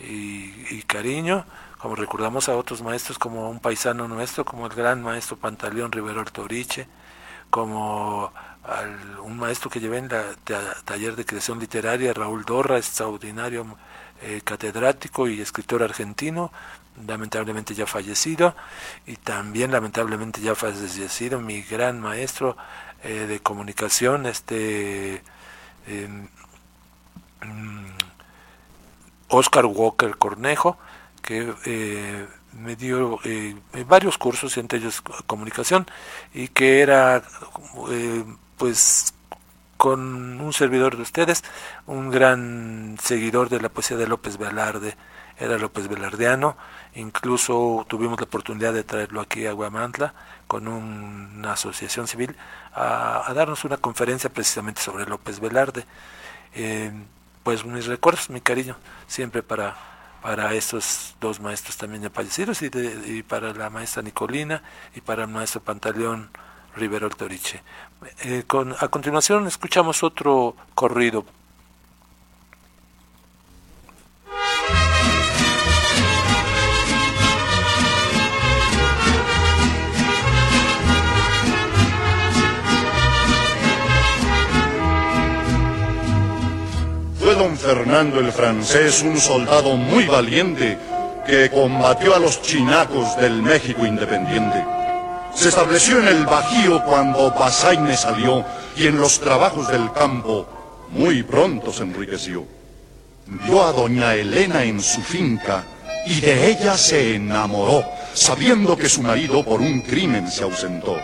y, 0.00 0.82
cariño, 0.82 1.44
como 1.78 1.96
recordamos 1.96 2.48
a 2.48 2.56
otros 2.56 2.82
maestros 2.82 3.18
como 3.18 3.50
un 3.50 3.60
paisano 3.60 4.06
nuestro, 4.06 4.44
como 4.44 4.66
el 4.66 4.74
gran 4.74 5.02
maestro 5.02 5.36
Pantaleón 5.36 5.92
Rivero 5.92 6.20
Altoriche, 6.20 6.86
como 7.50 8.32
un 9.22 9.38
maestro 9.38 9.70
que 9.70 9.80
llevé 9.80 9.98
en 9.98 10.08
la 10.08 10.24
taller 10.84 11.16
de 11.16 11.24
creación 11.24 11.58
literaria, 11.58 12.12
Raúl 12.12 12.44
Dorra, 12.44 12.76
extraordinario 12.76 13.66
eh, 14.22 14.40
catedrático 14.44 15.26
y 15.28 15.40
escritor 15.40 15.82
argentino, 15.82 16.52
lamentablemente 17.06 17.74
ya 17.74 17.86
fallecido, 17.86 18.54
y 19.06 19.16
también 19.16 19.72
lamentablemente 19.72 20.40
ya 20.40 20.54
fallecido 20.54 21.40
mi 21.40 21.62
gran 21.62 22.00
maestro 22.00 22.56
eh, 23.02 23.26
de 23.26 23.40
comunicación, 23.40 24.26
este 24.26 25.22
eh, 25.86 26.08
Oscar 29.28 29.66
Walker 29.66 30.16
Cornejo, 30.16 30.78
que 31.22 31.52
eh, 31.64 32.26
me 32.52 32.76
dio 32.76 33.18
eh, 33.24 33.54
varios 33.86 34.18
cursos, 34.18 34.56
entre 34.56 34.78
ellos 34.78 35.02
comunicación, 35.26 35.86
y 36.32 36.48
que 36.48 36.80
era 36.80 37.22
eh, 37.90 38.24
pues 38.56 39.14
con 39.76 40.40
un 40.40 40.52
servidor 40.52 40.96
de 40.96 41.02
ustedes, 41.02 41.44
un 41.86 42.10
gran 42.10 42.96
seguidor 43.00 43.48
de 43.48 43.60
la 43.60 43.68
poesía 43.68 43.96
de 43.96 44.08
López 44.08 44.36
Velarde, 44.38 44.96
era 45.38 45.58
López 45.58 45.88
Velardeano, 45.88 46.56
incluso 46.94 47.86
tuvimos 47.88 48.18
la 48.18 48.24
oportunidad 48.24 48.72
de 48.72 48.84
traerlo 48.84 49.20
aquí 49.20 49.46
a 49.46 49.52
Guamantla 49.52 50.14
con 50.46 50.68
un, 50.68 51.34
una 51.36 51.52
asociación 51.52 52.08
civil 52.08 52.36
a, 52.74 53.32
darnos 53.34 53.64
una 53.64 53.76
conferencia 53.76 54.30
precisamente 54.30 54.80
sobre 54.80 55.06
López 55.06 55.40
Velarde. 55.40 55.84
Eh, 56.54 56.92
pues 57.42 57.64
mis 57.64 57.86
recuerdos, 57.86 58.30
mi 58.30 58.40
cariño, 58.40 58.76
siempre 59.06 59.42
para, 59.42 59.76
para 60.22 60.52
estos 60.54 61.14
dos 61.20 61.40
maestros 61.40 61.76
también 61.76 62.02
ya 62.02 62.10
fallecidos 62.10 62.62
y, 62.62 62.68
de, 62.68 63.18
y 63.18 63.22
para 63.22 63.52
la 63.54 63.70
maestra 63.70 64.02
Nicolina 64.02 64.62
y 64.94 65.00
para 65.00 65.22
el 65.22 65.28
maestro 65.28 65.62
Pantaleón 65.62 66.30
Rivero 66.76 67.08
Toriche. 67.10 67.62
Eh, 68.20 68.44
con, 68.46 68.74
a 68.78 68.88
continuación 68.88 69.46
escuchamos 69.46 70.02
otro 70.02 70.56
corrido 70.74 71.24
don 87.38 87.56
Fernando 87.56 88.18
el 88.18 88.32
francés, 88.32 89.02
un 89.02 89.16
soldado 89.18 89.76
muy 89.76 90.06
valiente 90.06 90.76
que 91.24 91.48
combatió 91.48 92.14
a 92.16 92.18
los 92.18 92.42
chinacos 92.42 93.16
del 93.16 93.42
México 93.42 93.86
independiente. 93.86 94.64
Se 95.34 95.48
estableció 95.48 96.00
en 96.00 96.08
el 96.08 96.26
Bajío 96.26 96.82
cuando 96.84 97.32
Pasaine 97.34 97.96
salió 97.96 98.44
y 98.76 98.88
en 98.88 98.98
los 98.98 99.20
trabajos 99.20 99.68
del 99.68 99.92
campo 99.92 100.48
muy 100.90 101.22
pronto 101.22 101.72
se 101.72 101.84
enriqueció. 101.84 102.44
Vio 103.26 103.64
a 103.64 103.72
doña 103.72 104.14
Elena 104.14 104.64
en 104.64 104.80
su 104.82 105.00
finca 105.00 105.64
y 106.06 106.20
de 106.20 106.50
ella 106.50 106.76
se 106.76 107.14
enamoró, 107.14 107.84
sabiendo 108.14 108.76
que 108.76 108.88
su 108.88 109.02
marido 109.02 109.44
por 109.44 109.60
un 109.60 109.82
crimen 109.82 110.28
se 110.28 110.42
ausentó. 110.42 110.96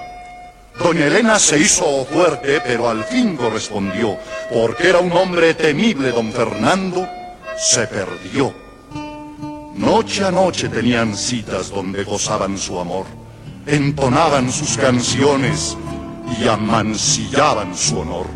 Doña 0.79 1.07
Elena 1.07 1.39
se 1.39 1.59
hizo 1.59 2.05
fuerte, 2.05 2.61
pero 2.61 2.89
al 2.89 3.05
fin 3.05 3.37
correspondió, 3.37 4.19
porque 4.53 4.89
era 4.89 4.99
un 4.99 5.13
hombre 5.13 5.55
temible, 5.55 6.11
don 6.11 6.33
Fernando, 6.33 7.09
se 7.57 7.87
perdió. 7.87 8.53
Noche 9.77 10.25
a 10.25 10.31
noche 10.31 10.69
tenían 10.69 11.17
citas 11.17 11.71
donde 11.71 12.03
gozaban 12.03 12.59
su 12.59 12.79
amor, 12.79 13.07
entonaban 13.67 14.51
sus 14.51 14.77
canciones 14.77 15.77
y 16.41 16.49
amancillaban 16.49 17.77
su 17.77 18.01
honor. 18.01 18.27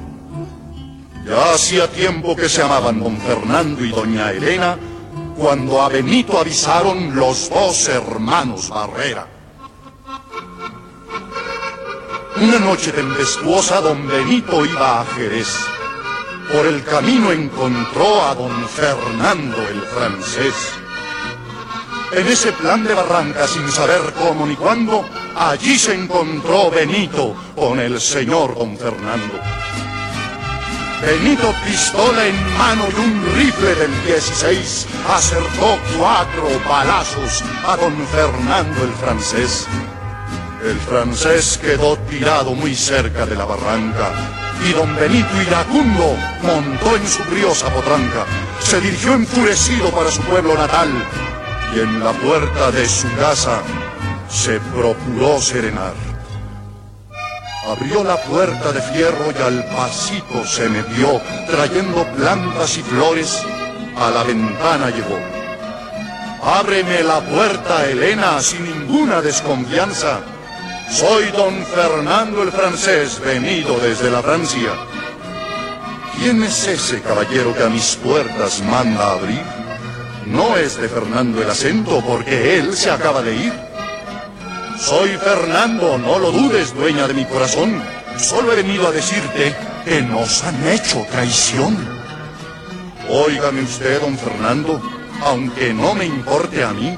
Ya 1.27 1.55
hacía 1.55 1.89
tiempo 1.91 2.37
que 2.37 2.49
se 2.49 2.63
amaban 2.63 3.01
don 3.01 3.19
Fernando 3.19 3.85
y 3.85 3.91
doña 3.91 4.31
Elena, 4.31 4.79
cuando 5.37 5.83
a 5.83 5.89
Benito 5.89 6.39
avisaron 6.39 7.15
los 7.15 7.51
dos 7.51 7.89
hermanos 7.89 8.69
Barrera. 8.71 9.38
Una 12.41 12.61
noche 12.61 12.93
tempestuosa 12.93 13.81
don 13.81 14.07
Benito 14.07 14.65
iba 14.65 15.01
a 15.01 15.05
Jerez. 15.05 15.59
Por 16.53 16.67
el 16.67 16.85
camino 16.85 17.33
encontró 17.33 18.25
a 18.25 18.35
don 18.37 18.69
Fernando 18.69 19.57
el 19.69 19.83
francés. 19.83 20.55
En 22.13 22.25
ese 22.29 22.53
plan 22.53 22.85
de 22.85 22.95
barranca, 22.95 23.49
sin 23.49 23.69
saber 23.69 24.15
cómo 24.17 24.47
ni 24.47 24.55
cuándo, 24.55 25.05
allí 25.37 25.77
se 25.77 25.95
encontró 25.95 26.71
Benito 26.71 27.35
con 27.57 27.81
el 27.81 28.01
señor 28.01 28.57
don 28.57 28.79
Fernando. 28.79 29.35
Benito, 31.03 31.53
pistola 31.67 32.25
en 32.25 32.57
mano 32.57 32.85
y 32.89 33.01
un 33.01 33.35
rifle 33.35 33.75
del 33.75 34.05
16, 34.07 34.87
acertó 35.09 35.77
cuatro 35.99 36.49
balazos 36.69 37.43
a 37.67 37.77
don 37.77 37.97
Fernando 38.07 38.85
el 38.85 38.93
francés. 38.93 39.67
El 40.65 40.77
francés 40.81 41.59
quedó 41.63 41.97
tirado 42.11 42.53
muy 42.53 42.75
cerca 42.75 43.25
de 43.25 43.37
la 43.37 43.45
barranca 43.45 44.11
y 44.69 44.73
don 44.73 44.93
Benito 44.97 45.41
iracundo 45.41 46.17
montó 46.43 46.97
en 46.97 47.07
su 47.07 47.23
briosa 47.25 47.73
potranca. 47.73 48.27
Se 48.61 48.81
dirigió 48.81 49.15
enfurecido 49.15 49.91
para 49.91 50.11
su 50.11 50.21
pueblo 50.23 50.55
natal 50.55 50.89
y 51.75 51.81
en 51.81 52.03
la 52.03 52.13
puerta 52.13 52.73
de 52.73 52.89
su 52.89 53.07
casa 53.17 53.63
se 54.29 54.59
procuró 54.75 55.41
serenar. 55.41 55.95
Abrió 57.69 58.03
la 58.03 58.17
puerta 58.23 58.73
de 58.73 58.83
fierro 58.83 59.27
y 59.39 59.43
al 59.43 59.65
pasito 59.67 60.45
se 60.45 60.69
metió, 60.69 61.21
trayendo 61.47 62.05
plantas 62.17 62.77
y 62.79 62.83
flores, 62.83 63.43
a 63.97 64.11
la 64.11 64.25
ventana 64.25 64.91
llegó. 64.91 65.19
Ábreme 66.43 67.03
la 67.03 67.21
puerta, 67.21 67.85
Elena, 67.85 68.41
sin 68.41 68.65
ninguna 68.65 69.21
desconfianza. 69.21 70.21
Soy 70.91 71.31
don 71.33 71.65
Fernando 71.67 72.43
el 72.43 72.51
francés, 72.51 73.21
venido 73.21 73.79
desde 73.79 74.11
la 74.11 74.23
Francia. 74.23 74.73
¿Quién 76.17 76.43
es 76.43 76.67
ese 76.67 77.03
caballero 77.03 77.55
que 77.55 77.63
a 77.63 77.69
mis 77.69 77.97
puertas 77.97 78.63
manda 78.63 79.13
abrir? 79.13 79.43
No 80.27 80.57
es 80.57 80.81
de 80.81 80.89
Fernando 80.89 81.43
el 81.43 81.51
acento, 81.51 82.03
porque 82.05 82.59
él 82.59 82.75
se 82.75 82.91
acaba 82.91 83.23
de 83.23 83.37
ir. 83.37 83.53
Soy 84.79 85.11
Fernando, 85.19 85.99
no 85.99 86.19
lo 86.19 86.33
dudes, 86.33 86.75
dueña 86.75 87.07
de 87.07 87.15
mi 87.15 87.27
corazón. 87.27 87.83
Solo 88.17 88.53
he 88.53 88.57
venido 88.57 88.89
a 88.89 88.91
decirte 88.91 89.55
que 89.85 90.01
nos 90.01 90.43
han 90.43 90.67
hecho 90.69 91.07
traición. 91.11 91.77
Óigame 93.11 93.63
usted, 93.63 94.01
don 94.01 94.17
Fernando, 94.17 94.83
aunque 95.23 95.75
no 95.75 95.95
me 95.95 96.07
importe 96.07 96.65
a 96.65 96.73
mí, 96.73 96.97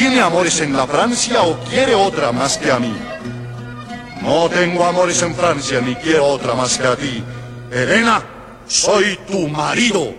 ¿tiene 0.00 0.22
amores 0.22 0.58
en 0.62 0.74
la 0.74 0.86
Francia 0.86 1.42
o 1.42 1.60
quiere 1.60 1.94
otra 1.94 2.32
más 2.32 2.56
que 2.56 2.72
a 2.72 2.78
mí? 2.78 2.96
No 4.22 4.48
tengo 4.48 4.82
amores 4.82 5.20
en 5.20 5.34
Francia 5.34 5.78
ni 5.82 5.94
quiero 5.94 6.24
otra 6.24 6.54
más 6.54 6.78
que 6.78 6.86
a 6.86 6.96
ti. 6.96 7.22
Elena, 7.70 8.22
soy 8.66 9.18
tu 9.30 9.46
marido, 9.48 10.14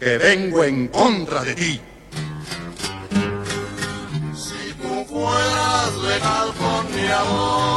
que 0.00 0.16
vengo 0.16 0.64
en 0.64 0.88
contra 0.88 1.42
de 1.42 1.54
ti. 1.54 1.80
Si 4.34 4.72
tú 4.80 5.04
fueras 5.06 5.94
legal 5.96 6.48
con 6.58 6.96
mi 6.96 7.06
amor, 7.08 7.67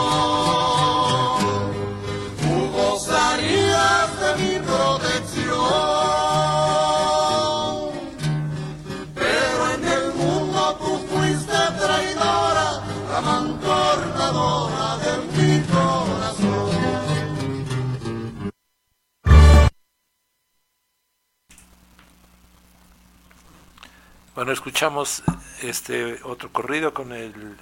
Bueno, 24.41 24.53
escuchamos 24.53 25.21
este 25.61 26.19
otro 26.23 26.51
corrido 26.51 26.95
con 26.95 27.11
el 27.11 27.55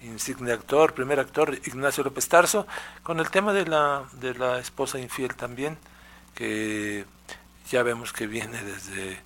insigne 0.00 0.50
actor, 0.52 0.94
primer 0.94 1.20
actor 1.20 1.54
Ignacio 1.66 2.02
López 2.02 2.26
Tarso, 2.26 2.66
con 3.02 3.20
el 3.20 3.30
tema 3.30 3.52
de 3.52 3.66
la, 3.66 4.04
de 4.12 4.32
la 4.32 4.58
esposa 4.58 4.98
infiel 4.98 5.34
también, 5.34 5.76
que 6.34 7.04
ya 7.70 7.82
vemos 7.82 8.14
que 8.14 8.26
viene 8.26 8.62
desde 8.62 9.20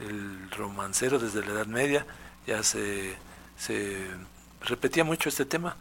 el 0.00 0.50
romancero, 0.50 1.20
desde 1.20 1.46
la 1.46 1.52
Edad 1.52 1.66
Media, 1.66 2.04
ya 2.44 2.64
se, 2.64 3.14
se 3.56 4.08
repetía 4.62 5.04
mucho 5.04 5.28
este 5.28 5.44
tema. 5.44 5.76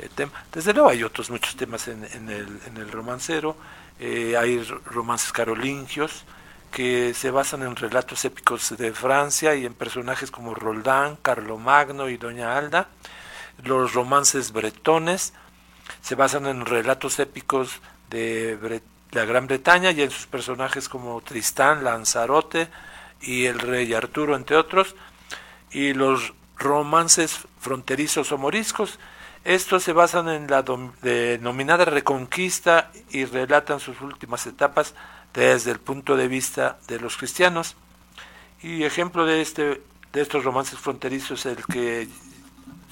eh, 0.00 0.08
tema. 0.12 0.32
Desde 0.52 0.72
luego 0.72 0.88
hay 0.88 1.04
otros 1.04 1.30
muchos 1.30 1.54
temas 1.54 1.86
en, 1.86 2.04
en 2.04 2.28
el, 2.28 2.60
en 2.66 2.76
el 2.76 2.90
romancero, 2.90 3.56
eh, 4.00 4.36
hay 4.36 4.64
romances 4.84 5.30
carolingios, 5.30 6.24
que 6.70 7.14
se 7.14 7.30
basan 7.30 7.62
en 7.62 7.76
relatos 7.76 8.24
épicos 8.24 8.76
de 8.76 8.92
Francia 8.92 9.54
y 9.54 9.66
en 9.66 9.74
personajes 9.74 10.30
como 10.30 10.54
Roldán, 10.54 11.16
Carlomagno 11.16 12.08
y 12.08 12.16
Doña 12.16 12.56
Alda. 12.56 12.88
Los 13.64 13.94
romances 13.94 14.52
bretones 14.52 15.32
se 16.02 16.14
basan 16.14 16.46
en 16.46 16.66
relatos 16.66 17.18
épicos 17.18 17.80
de 18.10 18.80
la 19.10 19.24
Gran 19.24 19.46
Bretaña 19.46 19.90
y 19.90 20.02
en 20.02 20.10
sus 20.10 20.26
personajes 20.26 20.88
como 20.88 21.20
Tristán, 21.22 21.84
Lanzarote 21.84 22.68
y 23.20 23.46
el 23.46 23.58
rey 23.58 23.92
Arturo, 23.94 24.36
entre 24.36 24.56
otros. 24.56 24.94
Y 25.70 25.94
los 25.94 26.34
romances 26.56 27.46
fronterizos 27.60 28.32
o 28.32 28.38
moriscos, 28.38 28.98
estos 29.44 29.82
se 29.82 29.92
basan 29.92 30.28
en 30.28 30.48
la 30.48 30.64
denominada 31.02 31.84
reconquista 31.84 32.90
y 33.10 33.24
relatan 33.24 33.80
sus 33.80 34.00
últimas 34.00 34.46
etapas 34.46 34.94
desde 35.46 35.70
el 35.70 35.78
punto 35.78 36.16
de 36.16 36.28
vista 36.28 36.78
de 36.88 36.98
los 36.98 37.16
cristianos. 37.16 37.76
Y 38.62 38.84
ejemplo 38.84 39.24
de 39.24 39.40
este 39.40 39.82
de 40.12 40.22
estos 40.22 40.44
romances 40.44 40.78
fronterizos 40.78 41.46
es 41.46 41.58
el 41.58 41.64
que 41.66 42.08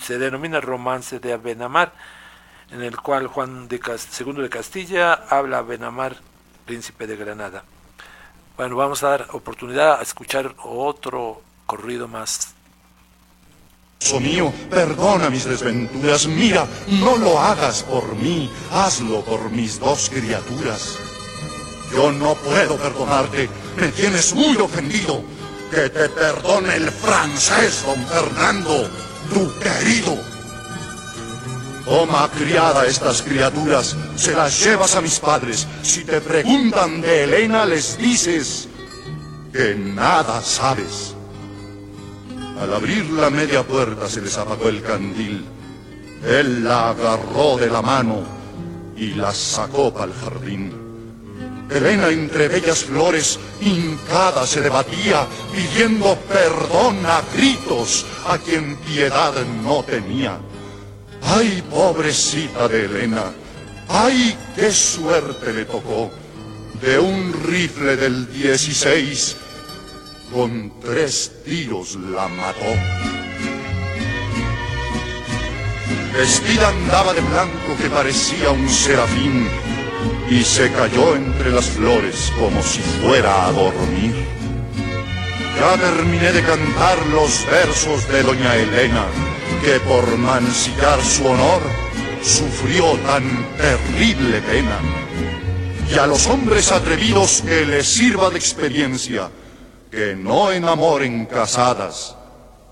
se 0.01 0.19
denomina 0.19 0.61
romance 0.61 1.19
de 1.19 1.33
Abenamar, 1.33 1.93
en 2.71 2.83
el 2.83 2.97
cual 2.97 3.27
Juan 3.27 3.69
de 3.69 3.77
II 3.77 4.43
de 4.43 4.49
Castilla 4.49 5.15
habla 5.15 5.59
a 5.59 5.63
Benamar, 5.63 6.17
príncipe 6.67 7.07
de 7.07 7.17
Granada. 7.17 7.65
Bueno, 8.57 8.77
vamos 8.77 9.03
a 9.03 9.09
dar 9.09 9.29
oportunidad 9.33 9.99
a 9.99 10.03
escuchar 10.03 10.55
otro 10.63 11.43
corrido 11.65 12.07
más. 12.09 12.55
Mío, 14.21 14.53
perdona 14.71 15.31
mis 15.31 15.47
desventuras. 15.47 16.27
Mira, 16.27 16.67
no 17.01 17.17
lo 17.17 17.41
hagas 17.41 17.83
por 17.83 18.15
mí, 18.15 18.53
hazlo 18.71 19.25
por 19.25 19.51
mis 19.51 19.81
dos 19.81 20.11
criaturas. 20.11 21.16
Yo 21.93 22.12
no 22.12 22.34
puedo 22.34 22.76
perdonarte, 22.76 23.49
me 23.76 23.89
tienes 23.89 24.34
muy 24.34 24.57
ofendido. 24.57 25.22
Que 25.70 25.91
te 25.91 26.09
perdone 26.09 26.76
el 26.76 26.91
francés, 26.91 27.82
don 27.84 28.07
Fernando, 28.07 28.89
tu 29.32 29.53
querido. 29.59 30.16
Toma 31.84 32.30
criada 32.30 32.87
estas 32.87 33.22
criaturas, 33.22 33.97
se 34.16 34.32
las 34.32 34.62
llevas 34.62 34.95
a 34.97 35.01
mis 35.01 35.18
padres. 35.18 35.66
Si 35.82 36.05
te 36.05 36.20
preguntan 36.20 37.01
de 37.01 37.24
Elena, 37.24 37.64
les 37.64 37.99
dices 37.99 38.68
que 39.53 39.74
nada 39.74 40.41
sabes. 40.43 41.14
Al 42.61 42.72
abrir 42.72 43.11
la 43.11 43.30
media 43.30 43.62
puerta 43.62 44.09
se 44.09 44.20
les 44.20 44.37
apagó 44.39 44.68
el 44.68 44.82
candil. 44.82 45.45
Él 46.24 46.64
la 46.64 46.91
agarró 46.91 47.57
de 47.57 47.68
la 47.68 47.82
mano 47.82 48.22
y 48.97 49.14
la 49.14 49.32
sacó 49.32 49.93
para 49.93 50.07
el 50.07 50.14
jardín. 50.14 50.86
Elena 51.71 52.09
entre 52.09 52.49
bellas 52.49 52.85
flores, 52.85 53.39
hincada 53.61 54.47
se 54.47 54.61
debatía, 54.61 55.27
pidiendo 55.53 56.17
perdón 56.29 57.05
a 57.05 57.23
gritos 57.35 58.07
a 58.27 58.39
quien 58.39 58.77
piedad 58.77 59.35
no 59.62 59.83
tenía. 59.83 60.39
¡Ay, 61.23 61.62
pobrecita 61.69 62.69
de 62.69 62.85
Elena! 62.85 63.33
¡Ay, 63.89 64.37
qué 64.55 64.71
suerte 64.71 65.53
le 65.53 65.64
tocó! 65.64 66.11
De 66.81 66.99
un 66.99 67.33
rifle 67.45 67.97
del 67.97 68.33
16, 68.33 69.37
con 70.33 70.79
tres 70.81 71.33
tiros 71.45 71.97
la 71.97 72.29
mató. 72.29 72.75
Vestida 76.12 76.69
andaba 76.69 77.12
de 77.12 77.21
blanco 77.23 77.77
que 77.81 77.91
parecía 77.91 78.51
un 78.51 78.69
serafín 78.69 79.49
y 80.29 80.43
se 80.43 80.72
cayó 80.72 81.14
entre 81.14 81.51
las 81.53 81.66
flores 81.66 82.33
como 82.39 82.62
si 82.62 82.81
fuera 82.81 83.47
a 83.47 83.53
dormir. 83.53 84.14
Ya 85.59 85.77
terminé 85.79 86.33
de 86.33 86.43
cantar 86.43 86.99
los 87.07 87.47
versos 87.47 88.07
de 88.09 88.22
doña 88.22 88.55
Elena, 88.57 89.07
que 89.64 89.81
por 89.81 90.18
mancillar 90.18 91.01
su 91.03 91.27
honor 91.27 91.62
sufrió 92.22 92.93
tan 93.07 93.24
terrible 93.57 94.43
pena. 94.43 94.79
Y 95.89 95.99
a 95.99 96.07
los 96.07 96.27
hombres 96.27 96.72
atrevidos 96.72 97.43
que 97.43 97.64
les 97.64 97.87
sirva 97.87 98.29
de 98.31 98.37
experiencia, 98.37 99.31
que 99.91 100.16
no 100.16 100.51
enamoren 100.51 101.27
casadas, 101.27 102.16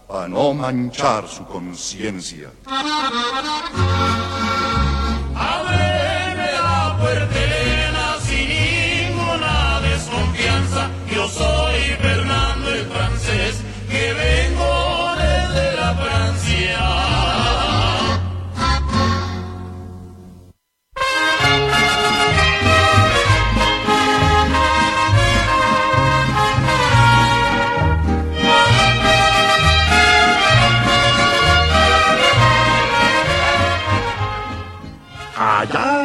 para 0.09 0.29
no 0.29 0.53
manchar 0.53 1.27
su 1.29 1.47
conciencia. 1.47 2.51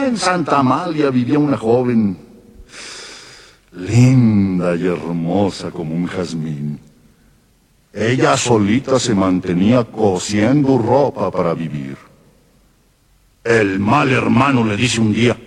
En 0.09 0.17
Santa 0.17 0.57
Amalia 0.59 1.11
vivía 1.11 1.37
una 1.37 1.55
joven, 1.55 2.17
linda 3.73 4.75
y 4.75 4.87
hermosa 4.87 5.69
como 5.69 5.93
un 5.93 6.07
jazmín. 6.07 6.79
Ella 7.93 8.35
solita 8.35 8.99
se 8.99 9.13
mantenía 9.13 9.83
cosiendo 9.83 10.79
ropa 10.79 11.29
para 11.29 11.53
vivir. 11.53 11.95
El 13.43 13.79
mal 13.79 14.11
hermano 14.11 14.63
le 14.63 14.75
dice 14.75 14.99
un 14.99 15.13
día, 15.13 15.37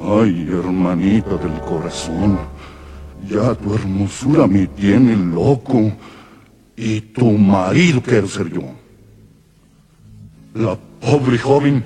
ay 0.00 0.46
hermanita 0.50 1.36
del 1.36 1.58
corazón, 1.60 2.38
ya 3.28 3.54
tu 3.54 3.74
hermosura 3.74 4.46
me 4.46 4.66
tiene 4.66 5.16
loco 5.16 5.90
y 6.76 7.00
tu 7.00 7.30
marido 7.30 8.02
quiero 8.02 8.28
ser 8.28 8.50
yo. 8.52 8.62
La 10.54 10.76
pobre 11.00 11.38
joven 11.38 11.82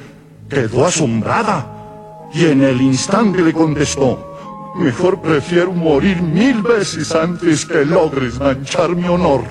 quedó 0.48 0.86
asombrada 0.86 1.66
y 2.32 2.46
en 2.46 2.62
el 2.62 2.80
instante 2.80 3.42
le 3.42 3.52
contestó, 3.52 4.18
mejor 4.76 5.20
prefiero 5.20 5.72
morir 5.72 6.20
mil 6.20 6.62
veces 6.62 7.14
antes 7.14 7.64
que 7.64 7.84
logres 7.84 8.38
manchar 8.38 8.94
mi 8.94 9.08
honor. 9.08 9.42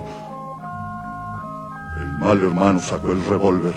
El 2.00 2.20
mal 2.20 2.42
hermano 2.42 2.80
sacó 2.80 3.12
el 3.12 3.24
revólver 3.26 3.74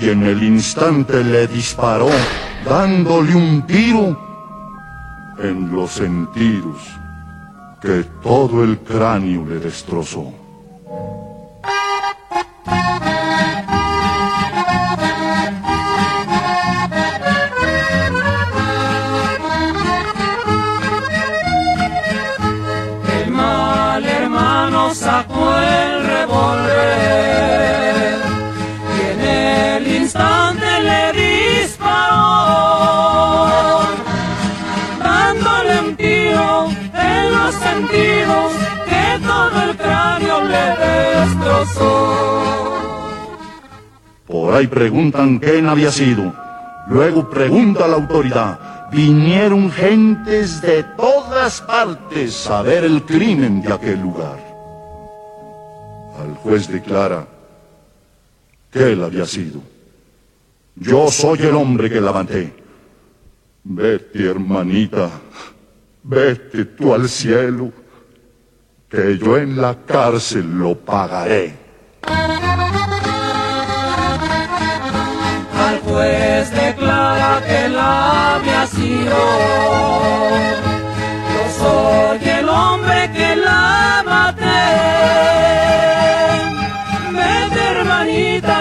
y 0.00 0.08
en 0.08 0.22
el 0.24 0.42
instante 0.42 1.22
le 1.22 1.46
disparó, 1.46 2.08
dándole 2.64 3.34
un 3.34 3.62
tiro 3.66 4.18
en 5.38 5.70
los 5.72 5.92
sentidos 5.92 6.76
que 7.80 8.04
todo 8.22 8.62
el 8.64 8.78
cráneo 8.78 9.44
le 9.44 9.58
destrozó. 9.58 10.41
Por 44.26 44.54
ahí 44.54 44.66
preguntan 44.66 45.38
quién 45.38 45.68
había 45.68 45.90
sido. 45.90 46.32
Luego 46.88 47.28
pregunta 47.28 47.86
la 47.86 47.96
autoridad. 47.96 48.90
Vinieron 48.90 49.70
gentes 49.70 50.60
de 50.60 50.84
todas 50.96 51.60
partes 51.62 52.46
a 52.48 52.62
ver 52.62 52.84
el 52.84 53.02
crimen 53.02 53.62
de 53.62 53.72
aquel 53.72 54.00
lugar. 54.00 54.38
Al 56.20 56.34
juez 56.36 56.68
declara 56.68 57.26
que 58.70 58.92
él 58.92 59.02
había 59.02 59.26
sido. 59.26 59.60
Yo 60.76 61.10
soy 61.10 61.40
el 61.40 61.54
hombre 61.54 61.90
que 61.90 62.00
levanté. 62.00 62.52
Vete, 63.64 64.24
hermanita, 64.24 65.08
vete 66.02 66.64
tú 66.64 66.92
al 66.92 67.08
cielo 67.08 67.72
que 68.92 69.16
yo 69.16 69.38
en 69.38 69.58
la 69.58 69.74
cárcel 69.86 70.58
lo 70.58 70.74
pagaré. 70.74 71.56
Al 75.66 75.80
juez 75.80 76.50
declara 76.50 77.40
que 77.46 77.70
la 77.70 78.34
había 78.34 78.66
sido. 78.66 79.16
Yo 81.32 81.42
soy 81.58 82.28
el 82.38 82.46
hombre 82.50 83.10
que 83.16 83.36
la 83.36 84.02
maté. 84.04 84.68
Vete 87.16 87.60
hermanita, 87.70 88.58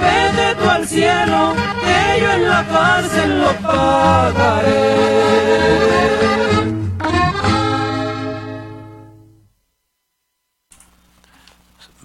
vete 0.00 0.54
tú 0.62 0.70
al 0.70 0.88
cielo, 0.88 1.52
que 1.84 2.22
yo 2.22 2.30
en 2.30 2.48
la 2.48 2.64
cárcel 2.72 3.42
lo 3.42 3.52
pagaré. 3.68 4.94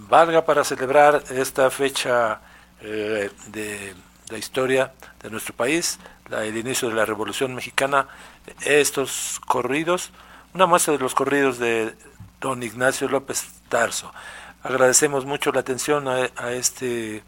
Valga 0.10 0.44
para 0.44 0.64
celebrar 0.64 1.24
esta 1.30 1.70
fecha 1.70 2.42
eh, 2.82 3.30
de 3.48 3.94
la 4.30 4.38
historia 4.38 4.92
de 5.22 5.30
nuestro 5.30 5.56
país, 5.56 6.00
el 6.32 6.58
inicio 6.58 6.90
de 6.90 6.96
la 6.96 7.06
Revolución 7.06 7.54
Mexicana, 7.56 8.08
estos 8.66 9.40
corridos, 9.46 10.12
una 10.54 10.66
muestra 10.66 10.94
de 10.94 11.00
los 11.00 11.14
corridos 11.14 11.60
de 11.60 11.94
don 12.42 12.62
Ignacio 12.64 13.08
López 13.08 13.46
Tarso. 13.70 14.12
Agradecemos 14.64 15.26
mucho 15.26 15.52
la 15.52 15.62
atención 15.62 16.08
a 16.08 16.52
este 16.52 17.24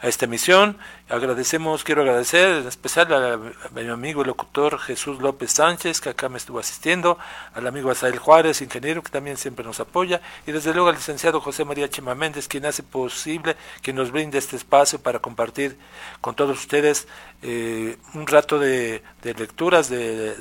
a 0.00 0.08
esta 0.08 0.24
emisión. 0.24 0.78
Agradecemos, 1.08 1.84
quiero 1.84 2.02
agradecer 2.02 2.58
en 2.58 2.68
especial 2.68 3.12
a, 3.12 3.38
mi 3.74 3.88
amigo 3.88 4.22
el 4.22 4.28
locutor 4.28 4.78
Jesús 4.78 5.20
López 5.20 5.52
Sánchez, 5.52 6.00
que 6.00 6.10
acá 6.10 6.28
me 6.28 6.38
estuvo 6.38 6.58
asistiendo, 6.58 7.18
al 7.54 7.66
amigo 7.66 7.90
Asael 7.90 8.18
Juárez, 8.18 8.62
ingeniero, 8.62 9.02
que 9.02 9.10
también 9.10 9.36
siempre 9.36 9.64
nos 9.64 9.80
apoya, 9.80 10.20
y 10.46 10.52
desde 10.52 10.72
luego 10.74 10.88
al 10.88 10.96
licenciado 10.96 11.40
José 11.40 11.64
María 11.64 11.88
Chima 11.88 12.14
Méndez, 12.14 12.48
quien 12.48 12.66
hace 12.66 12.82
posible 12.82 13.56
que 13.82 13.92
nos 13.92 14.10
brinde 14.10 14.38
este 14.38 14.56
espacio 14.56 15.00
para 15.00 15.18
compartir 15.18 15.78
con 16.20 16.34
todos 16.34 16.58
ustedes 16.58 17.06
eh, 17.42 17.96
un 18.14 18.26
rato 18.26 18.58
de, 18.58 19.02
lecturas, 19.22 19.88
de, 19.88 20.36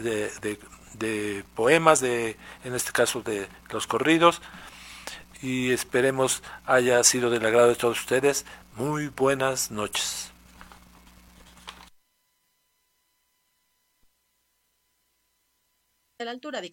de 0.98 1.44
poemas, 1.56 2.00
de, 2.00 2.38
en 2.64 2.74
este 2.74 2.92
caso 2.92 3.22
de 3.22 3.48
los 3.72 3.88
corridos 3.88 4.42
y 5.46 5.72
esperemos 5.72 6.42
haya 6.66 7.04
sido 7.04 7.30
del 7.30 7.46
agrado 7.46 7.68
de 7.68 7.76
todos 7.76 8.00
ustedes. 8.00 8.46
Muy 8.76 9.10
buenas 9.10 9.70
noches. 9.70 10.32
La 16.18 16.32
altura 16.32 16.62
de 16.62 16.72